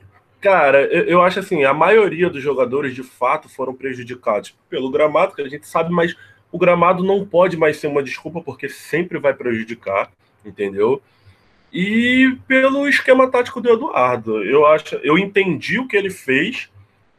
[0.41, 5.35] cara, eu, eu acho assim, a maioria dos jogadores de fato foram prejudicados pelo gramado,
[5.35, 6.15] que a gente sabe, mas
[6.53, 10.11] o gramado não pode mais ser uma desculpa, porque sempre vai prejudicar,
[10.45, 11.01] entendeu?
[11.73, 16.69] E pelo esquema tático do Eduardo, eu acho, eu entendi o que ele fez,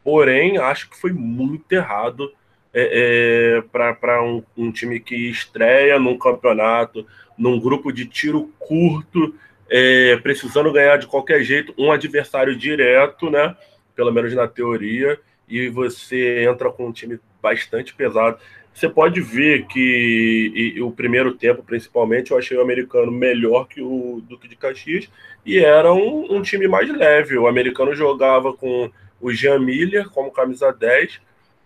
[0.01, 2.31] porém acho que foi muito errado
[2.73, 3.61] é, é,
[3.99, 7.05] para um, um, time que estreia num campeonato,
[7.37, 9.35] num grupo de tiro curto,
[9.69, 13.53] é, precisando ganhar de qualquer jeito, um adversário direto, né?
[13.93, 18.37] Pelo menos na teoria, e você entra com um time bastante pesado.
[18.75, 23.69] Você pode ver que e, e o primeiro tempo, principalmente, eu achei o americano melhor
[23.69, 25.09] que o Duque de Caxias
[25.45, 27.37] e era um, um time mais leve.
[27.37, 31.21] O americano jogava com o Jean Miller como camisa 10,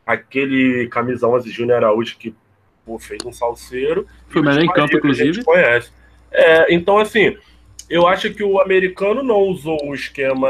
[0.05, 2.35] aquele camisão de Júnior Araújo que
[2.85, 4.05] pô, fez um salseiro.
[4.27, 5.29] Foi melhor em campo, inclusive.
[5.29, 5.91] A gente conhece.
[6.31, 7.35] É, então, assim,
[7.89, 10.47] eu acho que o americano não usou um esquema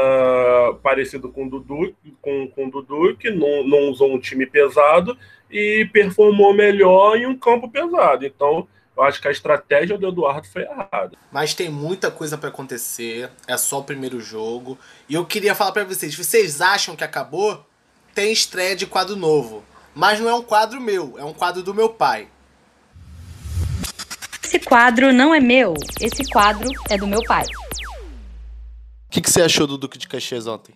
[0.82, 5.16] parecido com o Dudu, com, com o Dudu que não, não usou um time pesado
[5.50, 8.24] e performou melhor em um campo pesado.
[8.24, 11.12] Então, eu acho que a estratégia do Eduardo foi errada.
[11.32, 14.78] Mas tem muita coisa para acontecer, é só o primeiro jogo.
[15.08, 17.64] E eu queria falar para vocês, vocês acham que acabou?
[18.14, 19.64] Tem estreia de quadro novo.
[19.94, 22.28] Mas não é um quadro meu, é um quadro do meu pai.
[24.44, 27.44] Esse quadro não é meu, esse quadro é do meu pai.
[27.44, 30.74] O que, que você achou do Duque de Caxias ontem?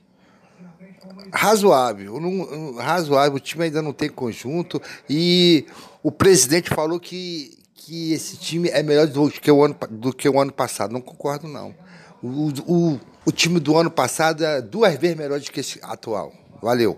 [1.35, 3.35] Razoável, não, razoável.
[3.35, 5.67] O time ainda não tem conjunto e
[6.01, 10.29] o presidente falou que, que esse time é melhor do que o ano, do que
[10.29, 10.93] o ano passado.
[10.93, 11.75] Não concordo, não.
[12.23, 16.33] O, o, o time do ano passado é duas vezes melhor do que esse atual.
[16.63, 16.97] Valeu.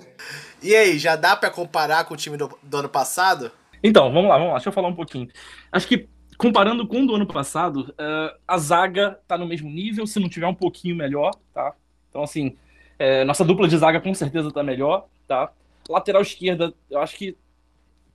[0.63, 3.51] E aí, já dá para comparar com o time do, do ano passado?
[3.83, 5.29] Então, vamos lá, vamos lá, deixa eu falar um pouquinho.
[5.73, 10.07] Acho que comparando com o do ano passado, uh, a zaga tá no mesmo nível,
[10.07, 11.75] se não tiver um pouquinho melhor, tá?
[12.11, 12.55] Então, assim,
[12.99, 15.51] é, nossa dupla de zaga com certeza tá melhor, tá?
[15.89, 17.37] Lateral esquerda, eu acho que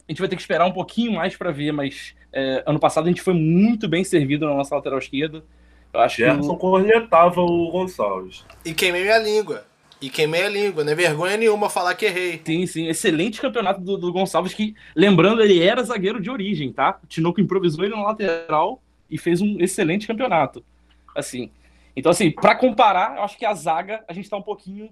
[0.07, 3.05] a gente vai ter que esperar um pouquinho mais para ver, mas é, ano passado
[3.05, 5.43] a gente foi muito bem servido na nossa lateral esquerda.
[5.93, 6.59] Eu acho Gerson que...
[6.59, 8.45] cornetava o Gonçalves.
[8.63, 9.65] E queimei minha língua.
[10.01, 12.41] E queimei a língua, não é vergonha nenhuma falar que errei.
[12.43, 12.87] Sim, sim.
[12.87, 16.99] Excelente campeonato do, do Gonçalves, que, lembrando, ele era zagueiro de origem, tá?
[17.03, 20.63] O Tinoco improvisou ele na lateral e fez um excelente campeonato.
[21.15, 21.51] Assim.
[21.95, 24.89] Então, assim, para comparar, eu acho que a zaga a gente tá um pouquinho,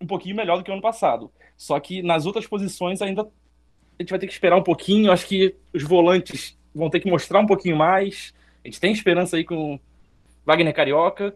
[0.00, 1.30] um pouquinho melhor do que o ano passado.
[1.56, 5.08] Só que nas outras posições ainda a gente vai ter que esperar um pouquinho.
[5.08, 8.34] Eu acho que os volantes vão ter que mostrar um pouquinho mais.
[8.64, 9.78] A gente tem esperança aí com
[10.44, 11.34] Wagner Carioca.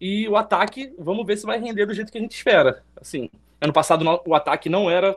[0.00, 2.82] E o ataque, vamos ver se vai render do jeito que a gente espera.
[2.96, 3.28] Assim,
[3.60, 5.16] ano passado o ataque não era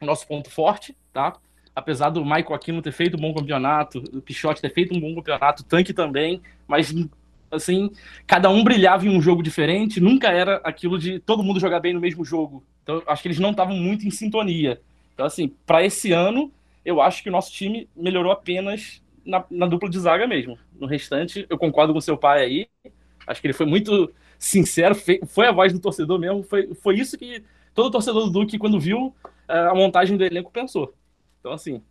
[0.00, 1.36] o nosso ponto forte, tá?
[1.74, 5.14] Apesar do Michael Aquino ter feito um bom campeonato, o Pichote ter feito um bom
[5.14, 6.92] campeonato, o Tanque também, mas
[7.50, 7.90] assim,
[8.26, 11.92] cada um brilhava em um jogo diferente, nunca era aquilo de todo mundo jogar bem
[11.92, 12.64] no mesmo jogo.
[12.82, 14.80] Então, acho que eles não estavam muito em sintonia.
[15.14, 16.50] Então, assim, para esse ano,
[16.84, 20.58] eu acho que o nosso time melhorou apenas na, na, dupla de zaga mesmo.
[20.78, 22.68] No restante, eu concordo com seu pai aí.
[23.26, 24.94] Acho que ele foi muito sincero,
[25.26, 26.42] foi a voz do torcedor mesmo.
[26.42, 27.42] Foi, foi isso que
[27.74, 29.14] todo torcedor do Duque, quando viu
[29.46, 30.94] eh, a montagem do elenco, pensou.
[31.38, 31.82] Então, assim,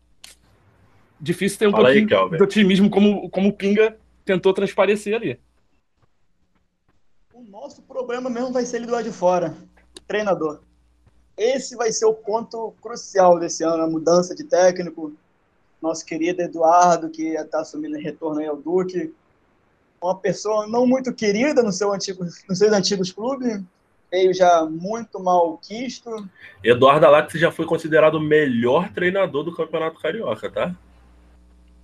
[1.20, 5.40] difícil ter um Fala pouquinho aí, de otimismo como, como o Pinga tentou transparecer ali.
[7.40, 9.56] O nosso problema mesmo vai ser ele do lado de fora,
[10.06, 10.60] treinador.
[11.38, 15.14] Esse vai ser o ponto crucial desse ano, a mudança de técnico.
[15.82, 19.14] Nosso querido Eduardo, que está assumindo retorno aí ao Duque,
[20.02, 23.62] uma pessoa não muito querida no seu antigo, nos seus antigos clubes,
[24.12, 26.30] veio já muito mal quisto.
[26.62, 30.76] Eduardo Alax já foi considerado o melhor treinador do Campeonato Carioca, tá?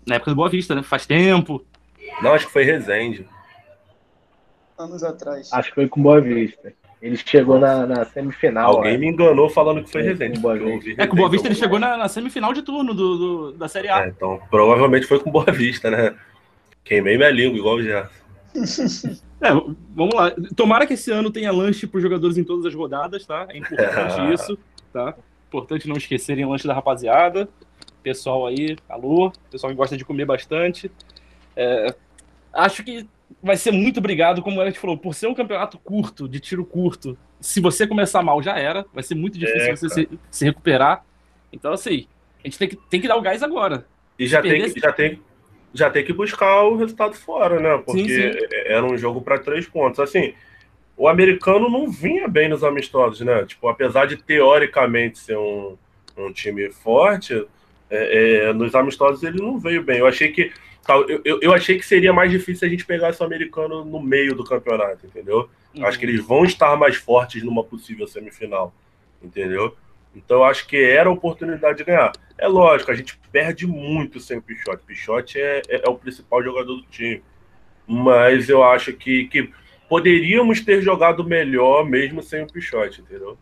[0.06, 0.84] Na época do Boa Vista, né?
[0.84, 1.66] Faz tempo.
[2.22, 3.26] Não, acho que foi Rezende.
[4.78, 5.52] Anos atrás.
[5.54, 6.74] Acho que foi com Boa Vista.
[7.02, 8.78] Ele chegou na, na semifinal.
[8.78, 10.48] Alguém me enganou falando que foi É, com eu Vista.
[10.66, 13.68] ouvi É o Boa Vista ele chegou na, na semifinal de turno do, do- da
[13.68, 14.06] Série A.
[14.06, 16.16] É, então, provavelmente foi com Boa Vista, né?
[16.84, 18.10] Queimei minha língua, igual já.
[19.42, 19.50] É,
[19.94, 20.32] vamos lá.
[20.56, 23.46] Tomara que esse ano tenha lanche para os jogadores em todas as rodadas, tá?
[23.50, 24.58] É importante isso,
[24.94, 25.14] tá?
[25.50, 27.48] Importante não esquecerem o lanche da rapaziada.
[28.02, 30.90] Pessoal aí, alô, pessoal que gosta de comer bastante.
[31.56, 31.94] É,
[32.54, 33.06] acho que
[33.42, 36.66] vai ser muito obrigado, como o Alex falou, por ser um campeonato curto, de tiro
[36.66, 37.18] curto.
[37.40, 38.86] Se você começar mal, já era.
[38.94, 41.04] Vai ser muito difícil É, você se, se recuperar.
[41.52, 42.08] Então, assim,
[42.44, 43.86] a gente tem que, tem que dar o gás agora.
[44.18, 45.22] E já tem, que- já, tem,
[45.74, 47.82] já tem que buscar o resultado fora, né?
[47.86, 48.48] Porque Sim, sim.
[48.66, 50.00] era um jogo para três pontos.
[50.00, 50.34] Assim,
[50.98, 53.46] o americano não vinha bem nos amistosos, né?
[53.46, 55.78] Tipo, apesar de teoricamente ser um,
[56.18, 57.46] um time forte,
[57.90, 60.00] é, é, nos amistosos ele não veio bem.
[60.00, 60.52] Eu achei que
[60.88, 64.36] eu, eu, eu achei que seria mais difícil a gente pegar esse americano no meio
[64.36, 65.50] do campeonato, entendeu?
[65.76, 65.86] Uhum.
[65.86, 68.74] Acho que eles vão estar mais fortes numa possível semifinal,
[69.22, 69.76] entendeu?
[70.16, 72.12] Então eu acho que era a oportunidade de ganhar.
[72.38, 74.84] É lógico, a gente perde muito sem o Pichote.
[74.86, 77.22] Pichote é, é, é o principal jogador do time.
[77.88, 79.50] Mas eu acho que, que
[79.90, 83.38] poderíamos ter jogado melhor mesmo sem o Pichote, entendeu?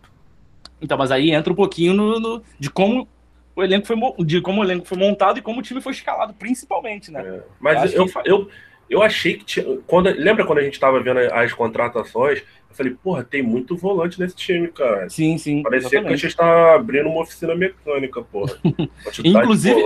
[0.82, 3.08] Então, mas aí entra um pouquinho no, no- de como
[3.56, 6.34] o elenco foi de como o elenco foi montado e como o time foi escalado,
[6.34, 7.42] principalmente, né?
[7.60, 8.50] Mas Acho eu, que- fa- eu,
[8.90, 9.66] eu achei que tinha.
[9.88, 12.40] Quando, lembra quando a gente tava vendo as contratações?
[12.70, 15.08] Eu falei, porra, tem muito volante nesse time, cara.
[15.10, 15.62] Sim, sim.
[15.62, 16.22] Parecia que a exatamente.
[16.22, 18.58] gente tá abrindo uma oficina mecânica, porra.
[19.24, 19.84] Inclusive-.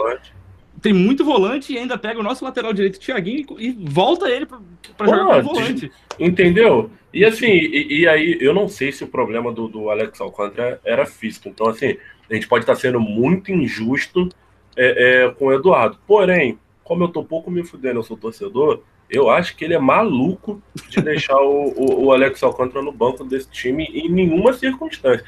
[0.80, 4.59] Tem muito volante e ainda pega o nosso lateral direito, Thiaguinho, e volta ele pra,
[4.95, 5.91] pra jogar como volante.
[6.20, 6.91] Entendeu?
[7.11, 10.80] E assim, e, e aí, eu não sei se o problema do, do Alex Alcântara
[10.86, 11.49] era físico.
[11.49, 11.97] Então, assim,
[12.30, 14.30] a gente pode estar sendo muito injusto
[14.75, 15.97] é, é, com o Eduardo.
[16.07, 19.80] Porém, como eu tô pouco me fudendo, eu sou torcedor, eu acho que ele é
[19.80, 25.23] maluco de deixar o, o, o Alex Alcântara no banco desse time em nenhuma circunstância.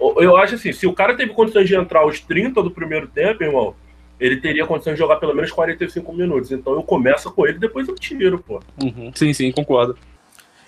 [0.00, 3.06] Eu- Eu acho assim, se o cara teve condições de entrar aos 30 do primeiro
[3.08, 3.74] tempo, irmão,
[4.20, 6.52] ele teria condições de jogar pelo menos 45 minutos.
[6.52, 8.60] Então eu começo com ele, depois eu tiro, pô.
[8.82, 9.10] Uhum.
[9.14, 9.96] Sim, sim, concordo.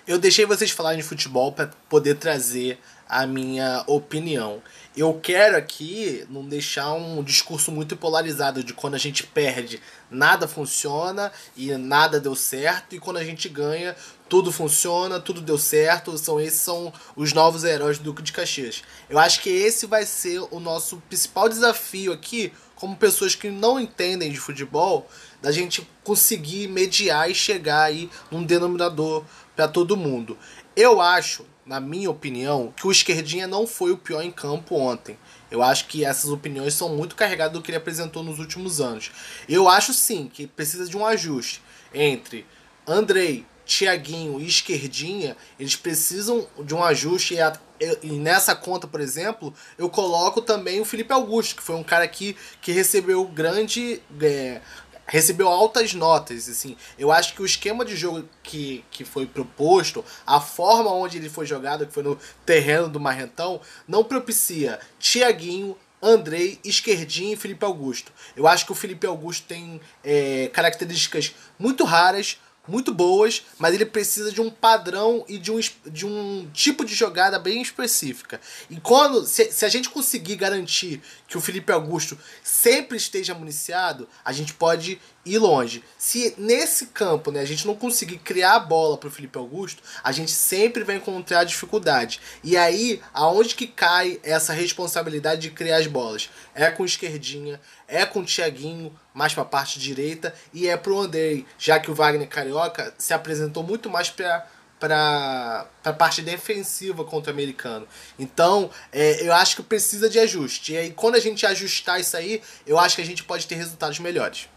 [0.07, 2.77] Eu deixei vocês falarem de futebol para poder trazer
[3.09, 4.61] a minha opinião.
[4.95, 10.47] Eu quero aqui não deixar um discurso muito polarizado de quando a gente perde, nada
[10.47, 13.95] funciona e nada deu certo, e quando a gente ganha,
[14.29, 16.15] tudo funciona, tudo deu certo.
[16.19, 18.83] São esses são os novos heróis do Duque de Caxias.
[19.09, 23.79] Eu acho que esse vai ser o nosso principal desafio aqui, como pessoas que não
[23.79, 25.09] entendem de futebol,
[25.41, 29.23] da gente conseguir mediar e chegar aí num denominador
[29.55, 30.37] para todo mundo.
[30.75, 35.17] Eu acho, na minha opinião, que o esquerdinha não foi o pior em campo ontem.
[35.49, 39.11] Eu acho que essas opiniões são muito carregadas do que ele apresentou nos últimos anos.
[39.47, 41.61] Eu acho sim que precisa de um ajuste
[41.93, 42.45] entre
[42.85, 45.35] Andrei, Tiaguinho e Esquerdinha.
[45.59, 47.35] Eles precisam de um ajuste.
[47.35, 47.57] E, a-
[48.03, 52.07] e nessa conta, por exemplo, eu coloco também o Felipe Augusto, que foi um cara
[52.07, 54.01] que, que recebeu grande.
[54.21, 54.61] é,
[55.05, 56.75] recebeu altas notas, assim.
[56.97, 61.29] Eu acho que o esquema de jogo que, que foi proposto, a forma onde ele
[61.29, 67.65] foi jogado, que foi no terreno do Marrentão, não propicia Tiaguinho, Andrei, Esquerdinho e Felipe
[67.65, 68.11] Augusto.
[68.35, 73.85] Eu acho que o Felipe Augusto tem é, características muito raras, muito boas, mas ele
[73.85, 78.39] precisa de um padrão e de um, de um tipo de jogada bem específica.
[78.69, 84.07] E quando, se, se a gente conseguir garantir que o Felipe Augusto sempre esteja municiado,
[84.23, 85.83] a gente pode ir longe.
[85.97, 89.81] Se nesse campo né, a gente não conseguir criar a bola para o Felipe Augusto,
[90.03, 92.19] a gente sempre vai encontrar dificuldade.
[92.43, 96.29] E aí, aonde que cai essa responsabilidade de criar as bolas?
[96.53, 100.75] É com o esquerdinha, é com o Thiaguinho, mais para a parte direita, e é
[100.75, 104.45] pro Andrei, já que o Wagner Carioca se apresentou muito mais para
[104.77, 107.87] para a parte defensiva contra o americano.
[108.19, 110.73] Então, é, eu acho que precisa de ajuste.
[110.73, 113.55] E aí, quando a gente ajustar isso aí, eu acho que a gente pode ter
[113.55, 114.49] resultados melhores.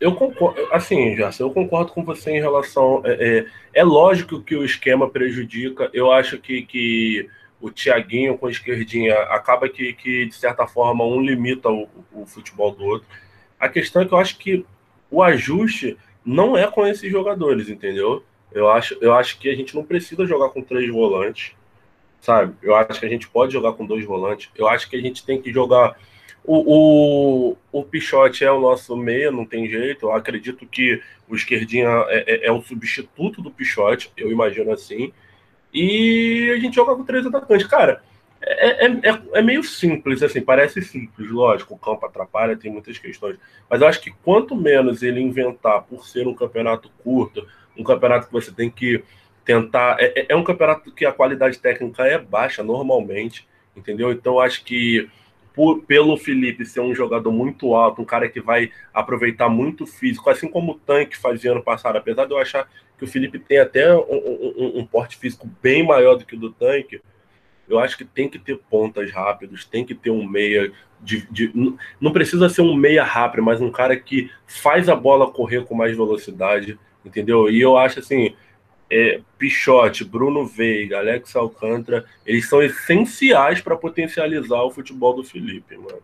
[0.00, 3.02] Eu concordo, assim, Gerson, eu concordo com você em relação.
[3.04, 3.38] É,
[3.74, 5.90] é, é lógico que o esquema prejudica.
[5.92, 7.28] Eu acho que, que
[7.60, 12.24] o Thiaguinho com a esquerdinha acaba que, que, de certa forma, um limita o, o
[12.24, 13.08] futebol do outro.
[13.58, 14.64] A questão é que eu acho que
[15.10, 18.22] o ajuste não é com esses jogadores, entendeu?
[18.52, 21.52] Eu acho, eu acho que a gente não precisa jogar com três volantes,
[22.20, 22.54] sabe?
[22.62, 24.50] Eu acho que a gente pode jogar com dois volantes.
[24.54, 25.96] Eu acho que a gente tem que jogar.
[26.44, 30.06] O, o, o Pichote é o nosso meia, não tem jeito.
[30.06, 35.12] Eu acredito que o esquerdinha é, é, é o substituto do Pichote, eu imagino assim.
[35.72, 37.66] E a gente joga com três atacantes.
[37.66, 38.02] Cara,
[38.50, 42.98] é, é, é, é, meio simples, assim, parece simples, lógico, o campo atrapalha, tem muitas
[42.98, 43.36] questões.
[43.68, 47.46] Mas eu acho que quanto menos ele inventar por ser um campeonato curto,
[47.76, 49.04] um campeonato que você tem que
[49.44, 49.96] tentar.
[50.00, 53.46] É, é, é um campeonato que a qualidade técnica é baixa normalmente,
[53.76, 54.10] entendeu?
[54.12, 55.08] Então acho que
[55.54, 60.30] por, pelo Felipe ser um jogador muito alto, um cara que vai aproveitar muito físico,
[60.30, 63.58] assim como o Tanque fazia ano passado, apesar de eu achar que o Felipe tem
[63.58, 67.00] até um, um, um porte físico bem maior do que o do Tanque
[67.68, 71.52] eu acho que tem que ter pontas rápidos, tem que ter um meia de, de,
[72.00, 75.74] não precisa ser um meia rápido, mas um cara que faz a bola correr com
[75.74, 77.48] mais velocidade, entendeu?
[77.48, 78.34] E eu acho assim,
[78.90, 85.76] é, Pichote, Bruno Veiga, Alex Alcântara, eles são essenciais para potencializar o futebol do Felipe,
[85.76, 86.02] mano.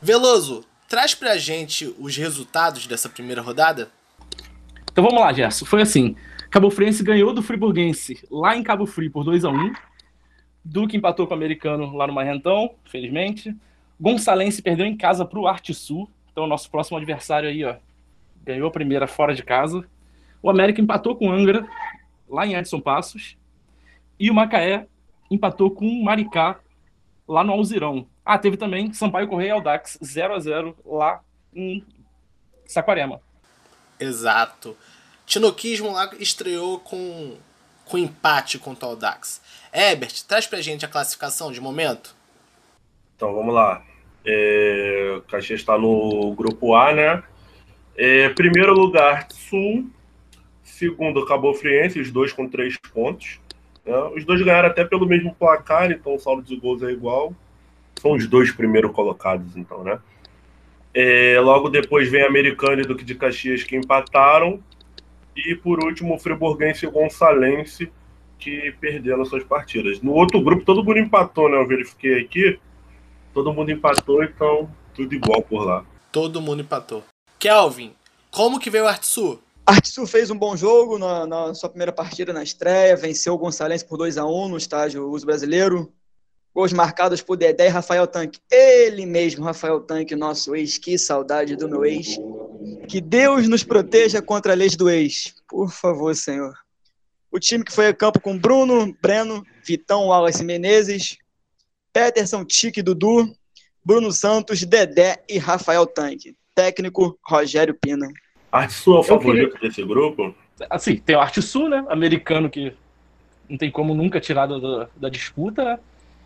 [0.00, 3.90] Veloso, traz pra gente os resultados dessa primeira rodada.
[4.90, 5.66] Então vamos lá, Gerson.
[5.66, 6.16] Foi assim:
[6.50, 9.72] Cabo Friense ganhou do Friburguense lá em Cabo Frio por 2 a 1
[10.64, 13.54] Duque empatou com o americano lá no Marrentão, felizmente.
[14.00, 16.08] Gonçalense perdeu em casa para o Arte Sul.
[16.30, 17.76] Então, o nosso próximo adversário aí, ó,
[18.44, 19.84] ganhou a primeira fora de casa.
[20.42, 21.66] O América empatou com o Angra,
[22.28, 23.36] lá em Edson Passos.
[24.18, 24.86] E o Macaé
[25.30, 26.60] empatou com o Maricá,
[27.26, 28.06] lá no Alzirão.
[28.24, 31.20] Ah, teve também Sampaio Correia e Aldax 0 a 0 lá
[31.54, 31.84] em
[32.66, 33.20] Saquarema.
[33.98, 34.76] Exato.
[35.26, 37.36] Tinoquismo lá estreou com,
[37.90, 39.42] com empate contra o Aldax.
[39.72, 42.14] Ebert, traz pra gente a classificação de momento.
[43.16, 43.82] Então vamos lá.
[44.24, 47.22] É, o Caxias está no grupo A, né?
[47.96, 49.90] É, primeiro lugar, Sul.
[50.62, 53.40] Segundo, Cabo Friense, os dois com três pontos.
[53.84, 53.96] Né?
[54.14, 57.34] Os dois ganharam até pelo mesmo placar, então o saldo de gols é igual.
[58.00, 59.98] São os dois primeiros colocados, então, né?
[60.94, 64.62] É, logo depois vem Americano e Duque de Caxias que empataram.
[65.36, 67.90] E por último, Friburguense e Gonçalense
[68.38, 70.00] que perderam suas partidas.
[70.00, 71.56] No outro grupo, todo mundo empatou, né?
[71.56, 72.58] Eu verifiquei aqui.
[73.32, 75.84] Todo mundo empatou, então tudo igual por lá.
[76.10, 77.04] Todo mundo empatou.
[77.38, 77.94] Kelvin,
[78.30, 79.40] como que veio o Artsu?
[79.64, 83.82] Artsu fez um bom jogo na, na, sua primeira partida na estreia, venceu o Gonçalves
[83.82, 85.92] por 2 a 1 no estágio uso brasileiro.
[86.54, 88.40] Gols marcados por Dedé e Rafael Tanque.
[88.50, 90.78] Ele mesmo, Rafael Tanque, nosso ex.
[90.78, 92.16] Que saudade do meu ex.
[92.88, 95.34] Que Deus nos proteja contra a lei do ex.
[95.48, 96.54] Por favor, Senhor.
[97.30, 101.16] O time que foi a campo com Bruno, Breno, Vitão, Wallace Menezes,
[101.92, 103.32] Peterson, Tique, Dudu,
[103.84, 106.36] Bruno Santos, Dedé e Rafael Tanque.
[106.54, 108.08] Técnico Rogério Pina.
[108.50, 109.68] Arte Sul é o favorito queria...
[109.68, 110.34] desse grupo?
[110.68, 111.84] Assim, tem o Arte Sul, né?
[111.88, 112.74] Americano que
[113.48, 115.78] não tem como nunca tirar da, da disputa, né?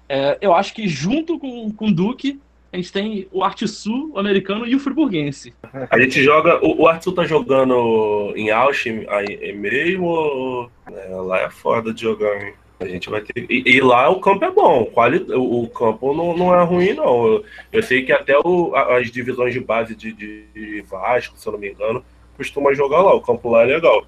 [0.09, 2.40] É, eu acho que junto com, com o Duque,
[2.72, 5.55] a gente tem o Arte Sul, o americano e o friburguense.
[5.90, 6.59] A gente joga.
[6.64, 12.02] O, o Arte Sul tá jogando em Auschwitz aí mesmo é, lá é foda de
[12.02, 12.55] jogar, hein?
[12.80, 13.46] A gente vai ter.
[13.48, 15.24] E, e, lá o campo é bom, quali...
[15.32, 17.26] o, campo não, não é ruim, não.
[17.26, 21.52] Eu, eu sei que até o, as divisões de base de, de Vasco, se eu
[21.52, 22.05] não me engano,
[22.36, 23.14] costuma jogar lá.
[23.14, 24.05] O campo lá é legal.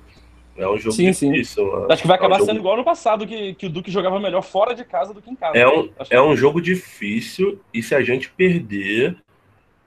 [0.56, 1.44] É um jogo sim, difícil.
[1.44, 1.70] Sim.
[1.70, 1.92] Mano.
[1.92, 2.60] Acho que vai acabar é um sendo jogo...
[2.60, 5.36] igual no passado, que, que o Duque jogava melhor fora de casa do que em
[5.36, 5.56] casa.
[5.56, 9.16] É um, é um jogo difícil, e se a gente perder.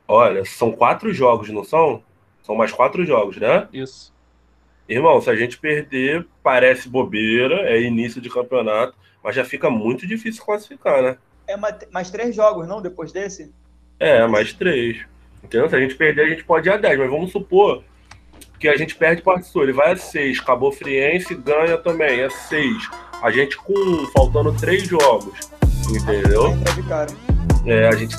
[0.07, 2.03] Olha, são quatro jogos, não são?
[2.41, 3.67] São mais quatro jogos, né?
[3.71, 4.11] Isso.
[4.87, 10.07] Irmão, se a gente perder, parece bobeira, é início de campeonato, mas já fica muito
[10.07, 11.17] difícil classificar, né?
[11.47, 11.55] É
[11.91, 12.81] mais três jogos, não?
[12.81, 13.53] Depois desse?
[13.99, 15.05] É, mais três.
[15.43, 15.69] Entendeu?
[15.69, 17.83] Se a gente perder, a gente pode ir a 10, mas vamos supor
[18.59, 20.41] que a gente perde para o ele vai a 6.
[20.41, 22.89] Cabo Friense ganha também, é 6.
[23.21, 25.51] A gente com faltando três jogos,
[25.89, 26.57] entendeu?
[27.65, 28.15] É, a gente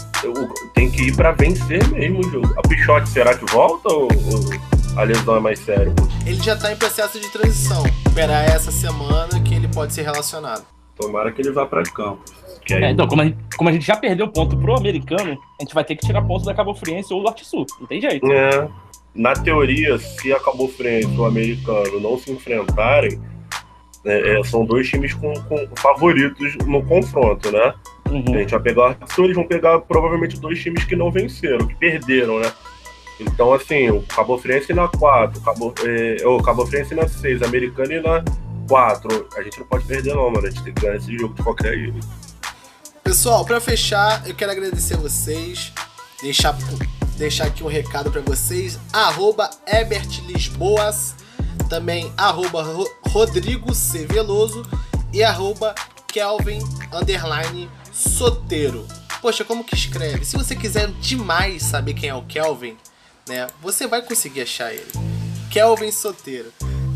[0.74, 2.54] tem que ir para vencer mesmo o jogo.
[2.58, 5.92] A Pichote, será que volta ou, ou a lesão é mais séria?
[6.26, 7.82] Ele já está em processo de transição.
[8.06, 10.64] Esperar essa semana que ele pode ser relacionado.
[10.96, 12.22] Tomara que ele vá para campo.
[12.70, 12.84] Aí...
[12.84, 15.74] É, então, como a, gente, como a, gente, já perdeu ponto pro americano, a gente
[15.74, 17.64] vai ter que tirar ponto da Cabo Friense ou do Norte Sul.
[17.80, 18.30] Não tem jeito.
[18.30, 18.68] É
[19.14, 23.20] na teoria, se a Cabo e o americano não se enfrentarem,
[24.04, 27.74] né, é, são dois times com, com, favoritos no confronto, né?
[28.08, 28.34] Uhum.
[28.34, 31.74] A gente vai pegar o eles vão pegar provavelmente dois times que não venceram, que
[31.74, 32.52] perderam, né?
[33.20, 38.24] Então, assim, o Cabo Friense na 4, Cabo, é, o Cabo na 6, americano na
[38.66, 39.28] 4.
[39.36, 40.46] A gente não pode perder, não, mano.
[40.46, 42.00] A gente tem que ganhar esse jogo de qualquer jeito.
[43.04, 45.72] Pessoal, para fechar, eu quero agradecer a vocês,
[46.22, 46.56] deixar
[47.20, 48.78] deixar aqui um recado para vocês.
[48.90, 51.14] Arroba Ebert Lisboas,
[51.68, 52.64] também arroba
[53.08, 54.06] Rodrigo C.
[54.06, 54.66] Veloso
[55.12, 55.74] e arroba
[56.08, 56.60] Kelvin
[56.90, 58.88] Underline Soteiro.
[59.20, 60.24] Poxa, como que escreve?
[60.24, 62.74] Se você quiser demais saber quem é o Kelvin,
[63.28, 64.90] né, você vai conseguir achar ele.
[65.50, 66.50] Kelvin Soteiro.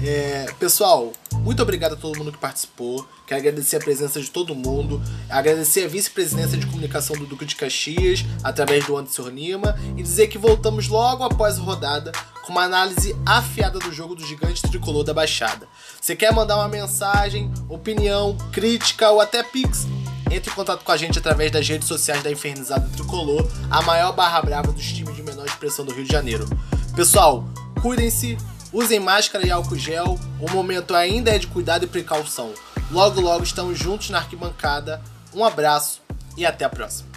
[0.06, 3.06] É, pessoal, Muito obrigado a todo mundo que participou.
[3.26, 5.02] Quero agradecer a presença de todo mundo.
[5.28, 9.78] Agradecer a vice-presidência de comunicação do Duque de Caxias, através do Anderson Lima.
[9.96, 12.12] E dizer que voltamos logo após a rodada
[12.44, 15.68] com uma análise afiada do jogo do gigante tricolor da Baixada.
[16.00, 19.86] Você quer mandar uma mensagem, opinião, crítica ou até pix?
[20.30, 24.12] Entre em contato com a gente através das redes sociais da Infernizada Tricolor, a maior
[24.12, 26.48] barra brava dos times de menor expressão do Rio de Janeiro.
[26.96, 27.44] Pessoal,
[27.82, 28.38] cuidem-se,
[28.74, 30.18] usem máscara e álcool gel.
[30.40, 32.52] O momento ainda é de cuidado e precaução.
[32.90, 35.00] Logo, logo estamos juntos na arquibancada.
[35.32, 36.02] Um abraço
[36.36, 37.13] e até a próxima.